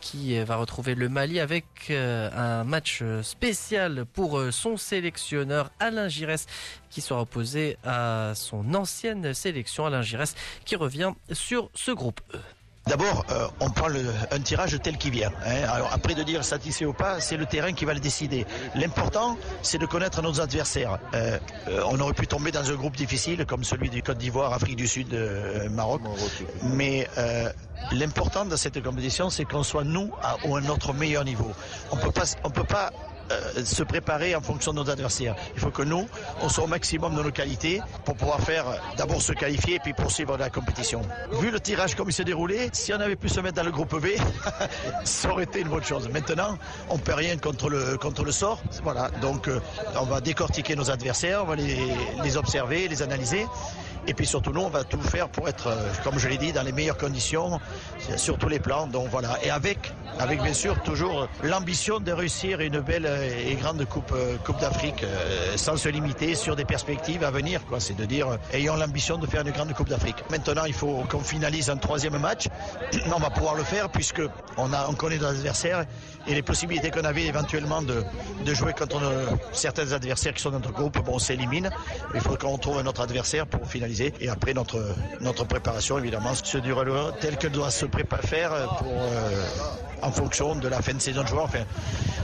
[0.00, 4.76] qui va retrouver le Mali avec un match spécial pour son
[5.78, 6.46] Alain Giresse
[6.90, 12.38] qui sera opposé à son ancienne sélection Alain Giresse qui revient sur ce groupe E.
[12.86, 13.88] D'abord, euh, on prend
[14.30, 15.30] un tirage tel qu'il vient.
[15.46, 15.62] Hein.
[15.70, 18.46] Alors après de dire satisfait ou pas, c'est le terrain qui va le décider.
[18.74, 20.98] L'important, c'est de connaître nos adversaires.
[21.14, 21.38] Euh,
[21.68, 24.76] euh, on aurait pu tomber dans un groupe difficile comme celui du Côte d'Ivoire, Afrique
[24.76, 25.14] du Sud,
[25.70, 26.00] Maroc.
[26.62, 27.06] Mais
[27.92, 31.52] l'important dans cette compétition, c'est qu'on soit nous à, à notre meilleur niveau.
[31.92, 32.90] On peut pas, on peut pas
[33.30, 35.36] euh, se préparer en fonction de nos adversaires.
[35.54, 36.08] Il faut que nous,
[36.42, 38.64] on soit au maximum de nos qualités pour pouvoir faire
[38.96, 41.02] d'abord se qualifier et puis poursuivre la compétition.
[41.40, 43.70] Vu le tirage comme il s'est déroulé, si on avait pu se mettre dans le
[43.70, 44.08] groupe B,
[45.04, 46.08] ça aurait été une bonne chose.
[46.08, 48.60] Maintenant, on ne peut rien contre le, contre le sort.
[48.82, 49.60] Voilà, donc euh,
[49.96, 53.46] on va décortiquer nos adversaires, on va les observer, les analyser.
[54.06, 55.68] Et puis surtout, nous, on va tout faire pour être,
[56.04, 57.60] comme je l'ai dit, dans les meilleures conditions,
[58.16, 58.86] sur tous les plans.
[58.86, 59.38] Donc voilà.
[59.42, 63.08] Et avec, avec bien sûr, toujours l'ambition de réussir une belle
[63.46, 65.04] et grande Coupe, coupe d'Afrique,
[65.56, 67.60] sans se limiter sur des perspectives à venir.
[67.78, 70.16] C'est de dire, ayons l'ambition de faire une grande Coupe d'Afrique.
[70.30, 72.48] Maintenant, il faut qu'on finalise un troisième match.
[73.14, 74.22] On va pouvoir le faire puisque
[74.56, 75.84] on, a, on connaît nos adversaires
[76.26, 78.04] et les possibilités qu'on avait éventuellement de,
[78.44, 79.00] de jouer contre
[79.52, 81.70] certains adversaires qui sont dans notre groupe, bon, on s'élimine.
[82.14, 83.89] Il faut qu'on trouve un autre adversaire pour finaliser.
[84.20, 89.44] Et après, notre, préparation, évidemment, se déroulera telle qu'elle doit se préparer faire pour, euh,
[90.02, 91.48] en fonction de la fin de saison de joueurs,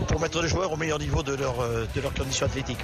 [0.09, 2.79] pour mettre les joueurs au meilleur niveau de leur, de leurs conditions athlétiques.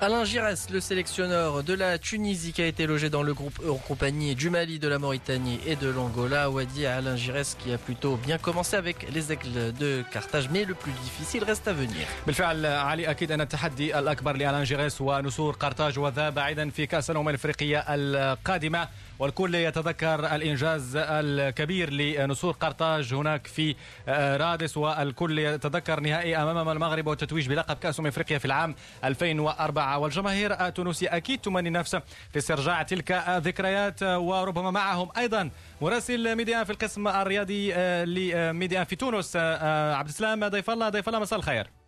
[0.00, 3.70] Alain Giresse, le sélectionneur de la Tunisie qui a été logé dans le groupe E
[3.70, 6.50] en compagnie du Mali, de la Mauritanie et de l'Angola.
[6.50, 10.74] Wadi Alain Giresse qui a plutôt bien commencé avec les aigles de Carthage, mais le
[10.74, 12.06] plus difficile reste à venir.
[12.26, 17.28] بالفعل علي اكيد ان التحدي الاكبر لالان جيريس ونسور قرطاج وذا بعيدا في كاس الامم
[17.28, 18.88] الافريقيه القادمه
[19.19, 23.75] والكل يتذكر الإنجاز الكبير لنسور قرطاج هناك في
[24.07, 31.15] رادس والكل يتذكر نهائي أمام المغرب والتتويج بلقب كأس أفريقيا في العام 2004 والجماهير التونسية
[31.15, 35.49] أكيد تمني نفسها في استرجاع تلك الذكريات وربما معهم أيضا
[35.81, 37.73] مراسل ميديان في القسم الرياضي
[38.05, 40.89] لميديان في تونس عبد السلام ضيف الله.
[40.89, 41.78] ضيف الله مساء الخير.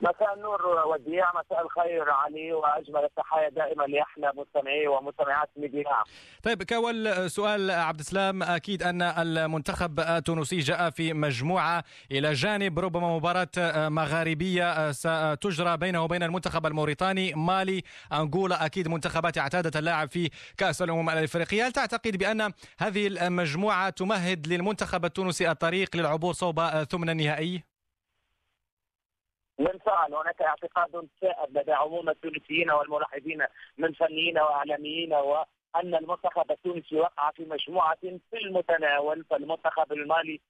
[0.00, 5.84] مساء النور وديع مساء الخير علي وأجمل التحايا دائما لأحلى مستمعي ومستمعات ميديا.
[6.42, 13.16] طيب كأول سؤال عبد السلام أكيد أن المنتخب التونسي جاء في مجموعة إلى جانب ربما
[13.16, 13.48] مباراة
[13.88, 17.82] مغاربية ستجرى بينه وبين المنتخب الموريتاني مالي.
[18.12, 21.66] انغولا أكيد منتخبات اعتادت اللعب في كأس الأمم الأفريقية.
[21.66, 27.73] هل تعتقد بأن هذه المجموعة تمهد للمنتخب التونسي الطريق للعبور صوب ثمن النهائي؟
[29.58, 33.46] بالفعل هناك اعتقاد سائد لدى عموم التونسيين والملاحظين
[33.78, 37.98] من فنيين وإعلاميين وأن المنتخب التونسي وقع في مجموعة
[38.30, 40.40] في المتناول فالمنتخب المالي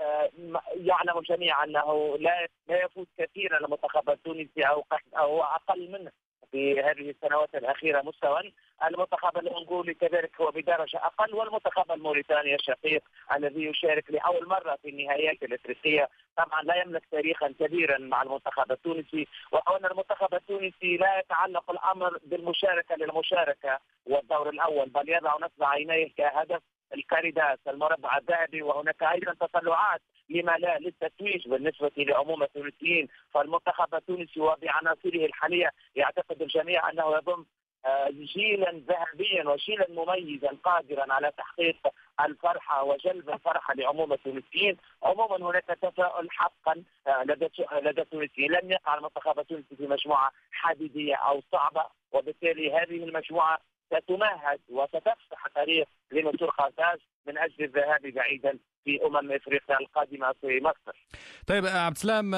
[0.00, 0.30] آه،
[0.74, 4.84] يعلم الجميع أنه لا لا يفوز كثيرا المنتخب التونسي أو
[5.18, 6.10] أو أقل منه.
[6.52, 8.52] في هذه السنوات الأخيرة مستوى.
[8.84, 13.02] المنتخب الانغولي كذلك هو بدرجة أقل والمنتخب الموريتاني الشقيق
[13.36, 16.08] الذي يشارك لأول مرة في النهائيات الإفريقية.
[16.36, 22.18] طبعا لا يملك تاريخا كبيرا مع المنتخب التونسي وهو ان المنتخب التونسي لا يتعلق الأمر
[22.24, 26.62] بالمشاركة للمشاركة والدور الأول بل يضع نصب عينيه كهدف
[26.94, 33.08] الكاريداس المربع الذهبي وهناك أيضا تطلعات لما لا للتتويج بالنسبة لعموم التونسيين.
[33.34, 37.44] فالمنتخب التونسي وبعناصره الحالية يعتقد الجميع أنه يضم
[37.84, 41.76] آه، جيلا ذهبيا وجيلا مميزا قادرا على تحقيق
[42.20, 48.94] الفرحة وجلب الفرحة لعموم التونسيين، عموما هناك تفاؤل حقا آه، لدى لدى التونسيين، لم يقع
[48.94, 53.58] المنتخب التونسي في مجموعة حديدية أو صعبة وبالتالي هذه المجموعة
[53.90, 61.06] ستمهد وستفتح طريق لنصور قرطاج من أجل الذهاب بعيدا في أمم إفريقيا القادمة في مصر.
[61.46, 62.30] طيب عبد السلام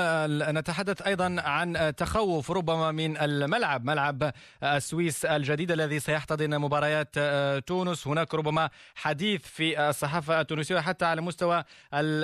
[0.59, 7.19] نتحدث أيضا عن تخوف ربما من الملعب، ملعب السويس الجديد الذي سيحتضن مباريات
[7.67, 11.65] تونس، هناك ربما حديث في الصحافة التونسية حتى على مستوى ال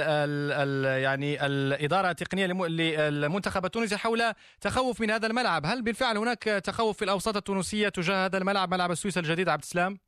[0.00, 6.42] ال ال يعني الإدارة التقنية للمنتخب التونسي حول تخوف من هذا الملعب، هل بالفعل هناك
[6.42, 9.98] تخوف في الأوساط التونسية تجاه هذا الملعب ملعب السويس الجديد عبد السلام؟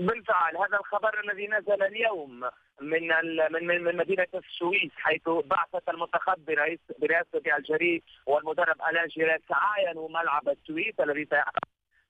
[0.00, 2.40] بالفعل هذا الخبر الذي نزل اليوم
[2.80, 3.08] من
[3.50, 10.48] من من مدينة السويس حيث بعثة المنتخب برئيس برئاسة الجري والمدرب ألان جيرات عاينوا ملعب
[10.48, 11.26] السويس الذي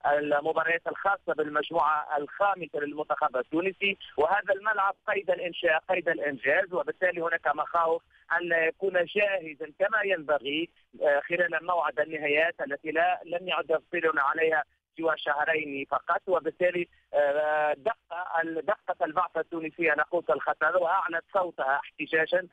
[0.05, 3.97] المباريات الخاصة بالمجموعة الخامسة للمنتخب التونسي.
[4.17, 10.69] وهذا الملعب قيد الإنشاء قيد الإنجاز وبالتالي هناك مخاوف أن لا يكون جاهزا كما ينبغي
[11.01, 13.71] آه، خلال موعد النهايات التي لا لم يعد
[14.17, 14.63] عليها
[14.97, 17.97] سوى شهرين فقط وبالتالي آه، دق
[18.61, 22.47] دقت البعثة التونسية ناقوس الخطر واعلت صوتها احتجاجا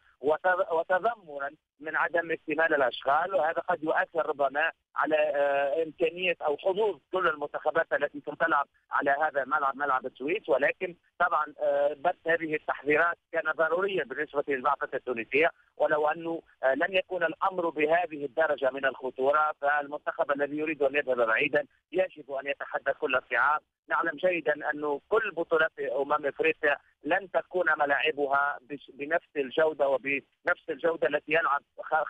[0.72, 7.28] وتذمرا من عدم اكتمال الأشغال وهذا قد يؤثر ربما على آه، إمكانية أو حظوظ كل
[7.28, 10.48] المنتخبات التي ستلعب على هذا الملعب ملعب السويس.
[10.48, 15.50] ولكن طبعا آه، بث هذه التحذيرات كان ضروريا بالنسبة للبعثة التونسية.
[15.76, 16.42] ولو أنه
[16.74, 22.46] لم يكن الأمر بهذه الدرجة من الخطورة فالمنتخب الذي يريد أن يذهب بعيدا يجب أن
[22.46, 23.60] يتحدى كل الصعاب.
[23.88, 28.58] نعلم جيدا انه كل بطولات أمم إفريقيا لن تكون ملاعبها
[28.94, 31.62] بنفس الجودة وبنفس الجودة التي يلعب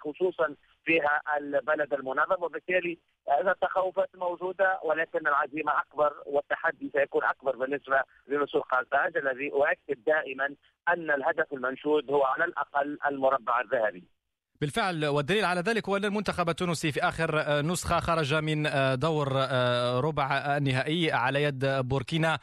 [0.05, 0.55] خصوصا
[0.85, 2.99] فيها البلد المنظم وبالتالي
[3.41, 10.55] اذا التخوفات موجودة ولكن العزيمة أكبر والتحدي سيكون أكبر بالنسبة لنسور قرطاج الذي أؤكد دائما
[10.89, 14.05] أن الهدف المنشود هو على الأقل المربع الذهبي.
[14.61, 18.95] بالفعل والدليل على ذلك هو أن المنتخب التونسي في آخر آه، نسخة خرج من آه،
[18.95, 22.39] دور آه، ربع النهائي على يد بوركينا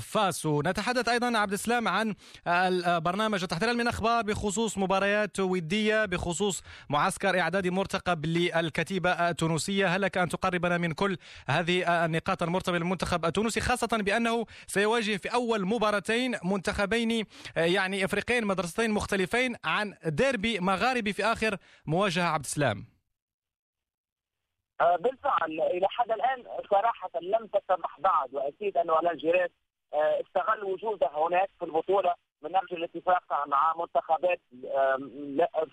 [0.00, 0.62] فاسو.
[0.62, 2.14] نتحدث أيضا عبد السلام عن
[2.46, 9.96] البرنامج التحضير من أخبار بخصوص مباريات ودية بخصوص معسكر إعدادي مرتقب للكتيبة التونسية.
[9.96, 11.16] هل لك أن تقربنا من كل
[11.48, 17.24] هذه النقاط المرتبطة بالمنتخب التونسي خاصة بأنه سيواجه في أول مباراتين منتخبين
[17.56, 22.86] يعني إفريقيين مدرستين مختلفين عن ديربي مغاربي في آخر اخر مواجهة عبد السلام
[24.80, 29.50] آه، بالفعل إلى حد الآن صراحة لم تتضح بعد وأكيد انه الجيريس
[29.94, 34.40] آه، استغل وجوده هناك في البطولة من أجل الاتفاق مع منتخبات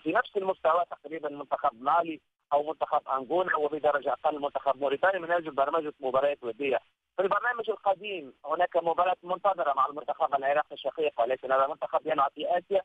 [0.02, 2.20] في نفس المستوى تقريبا منتخب مالي
[2.52, 6.78] أو منتخب أنغولا وبدرجه أقل منتخب موريتانيا من أجل برمجة مباريات ودية.
[7.16, 12.58] في البرنامج القديم هناك مباراة منتظرة مع المنتخب العراقي الشقيق ولكن هذا منتخب يلعب في
[12.58, 12.82] آسيا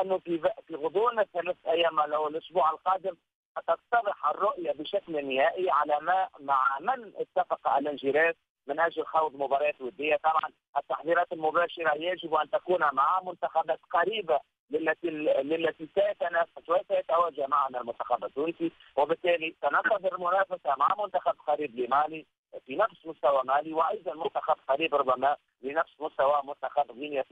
[0.00, 3.16] أنه في في غضون الثلاث أيام أو الأسبوع القادم
[3.58, 8.34] ستتضح الرؤية بشكل نهائي على ما مع من اتفق الانجيريس
[8.66, 14.40] من أجل خوض مباريات ودية، طبعا التحضيرات المباشرة يجب أن تكون مع منتخبات قريبة
[14.70, 18.72] للتي للتي سيتنافس وسيتواجه معنا المنتخب التونسي.
[18.96, 22.26] وبالتالي سننتظر منافسه مع منتخب قريب لمالي
[22.66, 27.22] في نفس مستوى مالي وأيضا منتخب قريب ربما لنفس مستوى منتخب غينيا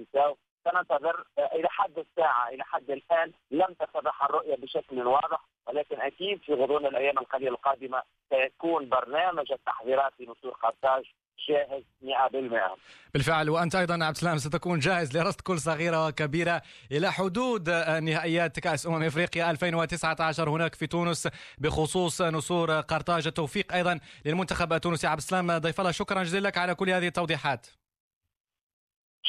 [0.70, 6.54] سننتظر إلى حد الساعة إلى حد الآن لم تتضح الرؤية بشكل واضح ولكن أكيد في
[6.54, 11.04] غضون الأيام القليلة القادمة سيكون برنامج التحضيرات لنصور قرطاج
[11.48, 12.78] جاهز 100%
[13.14, 16.62] بالفعل وأنت أيضا عبد السلام ستكون جاهز لرصد كل صغيرة وكبيرة
[16.92, 17.70] إلى حدود
[18.02, 25.06] نهائيات كأس أمم إفريقيا 2019 هناك في تونس بخصوص نصور قرطاج التوفيق أيضا للمنتخب التونسي.
[25.06, 27.66] عبد السلام ضيف الله شكرا جزيلا لك على كل هذه التوضيحات.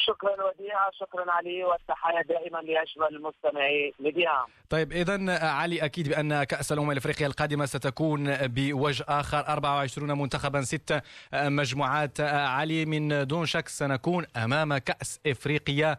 [0.08, 6.72] شكرا وديعة شكرا علي والتحية دائما لأجمل المستمعي مذيعة طيب إذا علي أكيد بأن كأس
[6.72, 9.40] الأمم الأفريقية القادمة ستكون بوجه آخر.
[9.40, 11.02] 24 منتخبا ست
[11.34, 12.20] مجموعات.
[12.22, 15.98] علي من دون شك سنكون أمام كأس إفريقيا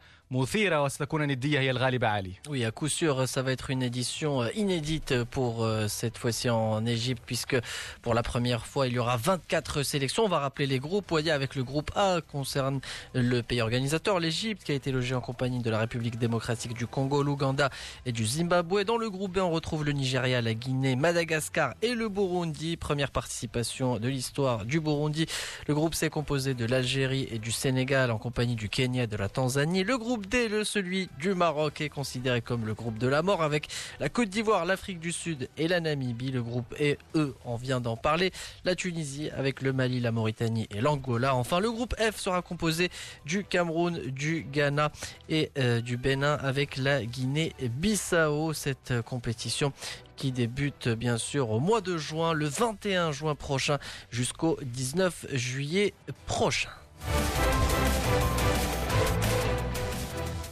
[2.50, 6.50] Oui, à coup sûr, ça va être une édition euh, inédite pour euh, cette fois-ci
[6.50, 7.56] en Égypte, puisque
[8.02, 10.26] pour la première fois, il y aura 24 sélections.
[10.26, 11.06] On va rappeler les groupes.
[11.08, 12.80] Voyez, avec le groupe A concerne
[13.14, 16.86] le pays organisateur, l'Égypte, qui a été logé en compagnie de la République démocratique du
[16.86, 17.70] Congo, l'Ouganda
[18.04, 18.84] et du Zimbabwe.
[18.84, 22.76] Dans le groupe B, on retrouve le Nigeria, la Guinée, Madagascar et le Burundi.
[22.76, 25.24] Première participation de l'histoire du Burundi.
[25.68, 29.06] Le groupe C est composé de l'Algérie et du Sénégal en compagnie du Kenya et
[29.06, 29.84] de la Tanzanie.
[29.84, 33.42] Le groupe D, le celui du Maroc, est considéré comme le groupe de la mort
[33.42, 33.68] avec
[34.00, 36.30] la Côte d'Ivoire, l'Afrique du Sud et la Namibie.
[36.30, 36.96] Le groupe E,
[37.44, 38.32] on vient d'en parler.
[38.64, 41.34] La Tunisie avec le Mali, la Mauritanie et l'Angola.
[41.34, 42.90] Enfin, le groupe F sera composé
[43.24, 44.90] du Cameroun, du Ghana
[45.28, 48.52] et euh, du Bénin avec la Guinée-Bissau.
[48.52, 49.72] Cette compétition
[50.16, 53.78] qui débute bien sûr au mois de juin, le 21 juin prochain
[54.10, 55.94] jusqu'au 19 juillet
[56.26, 56.70] prochain.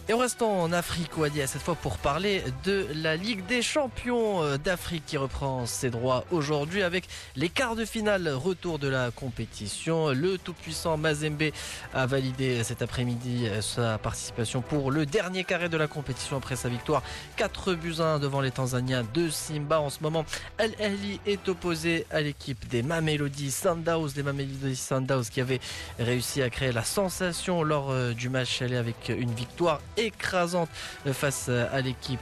[0.08, 4.56] Et on reste en Afrique, Ouadia, cette fois pour parler de la Ligue des champions
[4.56, 10.10] d'Afrique qui reprend ses droits aujourd'hui avec les quarts de finale retour de la compétition.
[10.10, 11.50] Le tout-puissant Mazembe
[11.92, 16.68] a validé cet après-midi sa participation pour le dernier carré de la compétition après sa
[16.68, 17.02] victoire
[17.34, 19.80] 4 buts 1 devant les Tanzaniens de Simba.
[19.80, 20.24] En ce moment,
[20.58, 25.60] Al Ahly est opposé à l'équipe des Mamelody Sundowns, des Mamelody Sundowns qui avaient
[25.98, 30.68] réussi à créer la sensation lors du match aller avec une victoire écrasante
[31.12, 32.20] face à l'équipe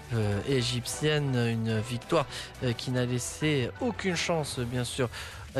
[0.49, 1.35] égyptienne.
[1.37, 2.27] Une victoire
[2.77, 5.09] qui n'a laissé aucune chance, bien sûr,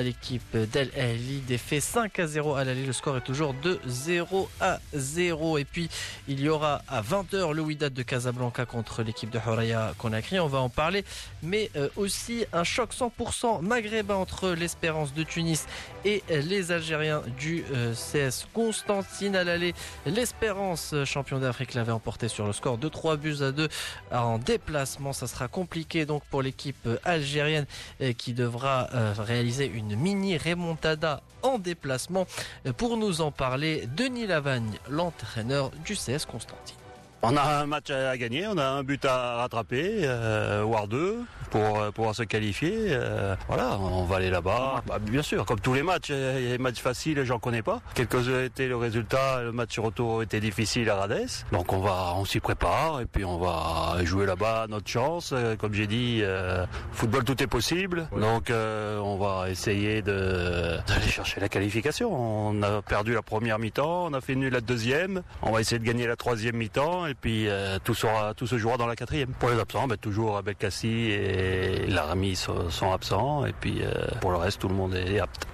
[0.03, 1.41] l'équipe d'El Ahly.
[1.41, 2.85] Défait 5 à 0 à l'aller.
[2.87, 5.59] Le score est toujours de 0 à 0.
[5.59, 5.89] Et puis,
[6.29, 10.41] il y aura à 20h le Wydad de Casablanca contre l'équipe de Horaya Conakry.
[10.41, 11.05] On va en parler.
[11.43, 15.67] Mais aussi un choc 100% maghrébin entre l'Espérance de Tunis
[16.05, 17.65] et les Algériens du
[17.95, 19.75] CS Constantine à l'aller.
[20.07, 23.69] L'Espérance, champion d'Afrique, l'avait emporté sur le score de 3 buts à 2
[24.13, 25.13] en déplacement.
[25.13, 27.67] Ça sera compliqué donc pour l'équipe algérienne
[28.19, 28.89] qui devra
[29.19, 32.27] réaliser une une mini remontada en déplacement.
[32.77, 36.84] Pour nous en parler, Denis Lavagne, l'entraîneur du CS Constantine.
[37.27, 41.21] On a un match à gagner, on a un but à rattraper, euh, voire deux,
[41.51, 42.89] pour euh, pouvoir se qualifier.
[42.91, 44.83] Euh, voilà, on va aller là-bas.
[44.87, 47.63] Bah, bien sûr, comme tous les matchs, il y a des matchs faciles, j'en connais
[47.63, 47.81] pas.
[47.95, 51.31] Quel que été le résultat, le match retour était difficile à Rades.
[51.51, 55.33] Donc on va, on s'y prépare et puis on va jouer là-bas notre chance.
[55.59, 56.23] Comme j'ai dit,
[56.93, 58.07] football tout est possible.
[58.15, 62.13] Donc on va essayer de d'aller chercher la qualification.
[62.13, 65.23] On a perdu la première mi-temps, on a fait nul la deuxième.
[65.41, 67.07] On va essayer de gagner la troisième mi-temps.
[67.15, 69.31] Et puis euh, tout, sera, tout se jouera dans la quatrième.
[69.35, 73.47] Pour les absents, ben, toujours Belkacsi et Larami sont, sont, absents.
[73.47, 75.47] Et puis euh, pour le reste, tout le monde est apte.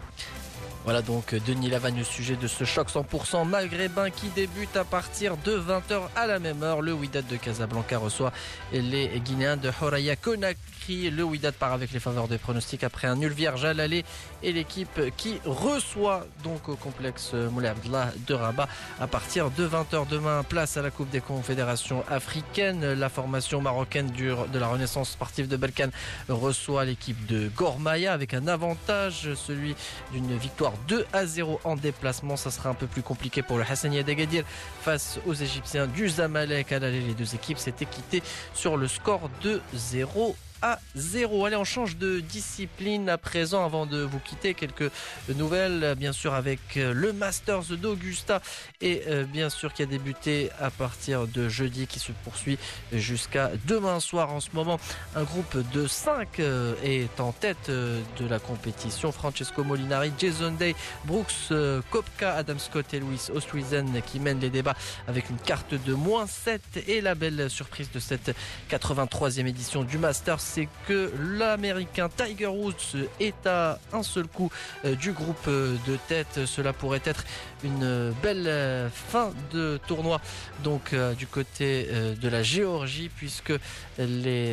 [0.85, 5.37] Voilà donc Denis Lavagne au sujet de ce choc 100% maghrébin qui débute à partir
[5.37, 6.81] de 20h à la même heure.
[6.81, 8.33] Le Wydad de Casablanca reçoit
[8.73, 11.11] les Guinéens de Horaya Conakry.
[11.11, 14.07] Le Wydad part avec les faveurs des pronostics après un nul vierge à l'aller
[14.43, 18.69] et l'équipe qui reçoit donc au complexe Moulay Abdallah de Rabat
[18.99, 20.43] à partir de 20h demain.
[20.45, 22.95] Place à la Coupe des Confédérations africaines.
[22.95, 25.91] La formation marocaine de la Renaissance sportive de Balkan
[26.31, 29.77] reçoit l'équipe de Gormaya avec un avantage, celui
[30.13, 32.37] d'une victoire 2 à 0 en déplacement.
[32.37, 34.45] Ça sera un peu plus compliqué pour le Hassania d'Agadir
[34.83, 36.73] face aux Égyptiens du Zamalek.
[36.73, 38.23] À les deux équipes s'étaient quittées
[38.55, 41.47] sur le score de 0 à 0.
[41.47, 44.55] Allez, on change de discipline à présent avant de vous quitter.
[44.55, 44.91] Quelques
[45.29, 48.41] nouvelles, bien sûr, avec le Masters d'Augusta
[48.81, 49.03] et
[49.33, 52.59] bien sûr qui a débuté à partir de jeudi, qui se poursuit
[52.93, 54.33] jusqu'à demain soir.
[54.33, 54.79] En ce moment,
[55.17, 56.41] un groupe de 5
[56.85, 59.13] est en tête de la compétition.
[59.13, 61.53] Francesco Molinari, Jason Day, Brooks
[61.91, 64.77] Kopka, Adam Scott et Louis Oosthuizen qui mènent les débats
[65.09, 68.35] avec une carte de moins 7 et la belle surprise de cette
[68.71, 74.51] 83e édition du Masters c'est que l'américain Tiger Woods est à un seul coup
[74.85, 76.41] du groupe de tête.
[76.47, 77.25] Cela pourrait être
[77.65, 80.21] une belle fin de tournoi
[80.65, 81.89] donc du côté
[82.21, 83.53] de la Géorgie puisque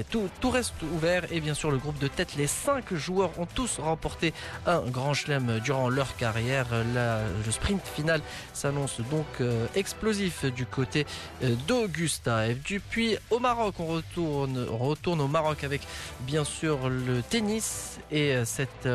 [0.09, 3.79] tout, reste ouvert et bien sûr le groupe de tête les cinq joueurs ont tous
[3.79, 4.33] remporté
[4.65, 6.67] un grand chelem durant leur carrière.
[6.71, 8.21] le sprint final
[8.53, 11.05] s'annonce donc euh, explosif du côté
[11.43, 12.47] euh, d'Augusta.
[12.47, 15.81] Et depuis au Maroc, on retourne, on retourne au Maroc avec
[16.21, 18.87] bien sûr le tennis et euh, cette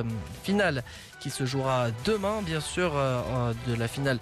[0.42, 0.82] finale
[1.22, 2.94] qui se jouera demain, bien sûr,
[3.68, 4.18] de la finale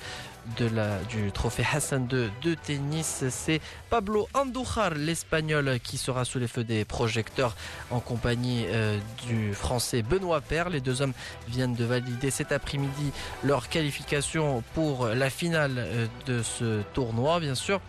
[0.58, 3.24] de la, du trophée Hassan II de tennis.
[3.30, 7.56] C'est Pablo Andújar, l'espagnol, qui sera sous les feux des projecteurs
[7.90, 10.70] en compagnie euh, du français Benoît Paire.
[10.70, 11.14] Les deux hommes
[11.48, 17.54] viennent de valider cet après-midi leur qualification pour la finale euh, de ce tournoi, bien
[17.54, 17.80] sûr.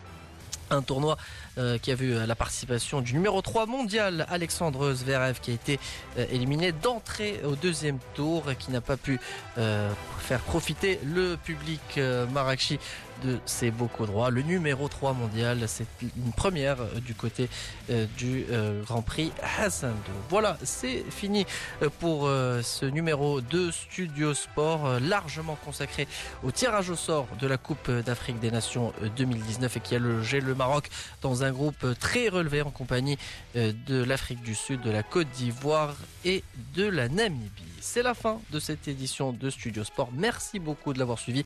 [0.69, 1.17] Un tournoi
[1.57, 5.79] euh, qui a vu la participation du numéro 3 mondial, Alexandre Zverev, qui a été
[6.17, 9.19] euh, éliminé d'entrée au deuxième tour qui n'a pas pu
[9.57, 11.99] euh, faire profiter le public
[12.33, 12.79] Marrakchi
[13.25, 14.29] de ses beaux droits.
[14.29, 17.49] Le numéro 3 mondial, c'est une première du côté
[18.17, 18.45] du
[18.85, 19.93] Grand Prix Hassan
[20.29, 21.45] Voilà, c'est fini
[21.99, 26.07] pour ce numéro de Studio Sport, largement consacré
[26.43, 30.39] au tirage au sort de la Coupe d'Afrique des Nations 2019 et qui a logé
[30.39, 30.89] le Maroc
[31.21, 33.17] dans un groupe très relevé en compagnie
[33.55, 36.43] euh, de l'Afrique du Sud, de la Côte d'Ivoire et
[36.75, 37.49] de la Namibie.
[37.79, 40.09] C'est la fin de cette édition de Studio Sport.
[40.13, 41.39] Merci beaucoup de l'avoir suivi.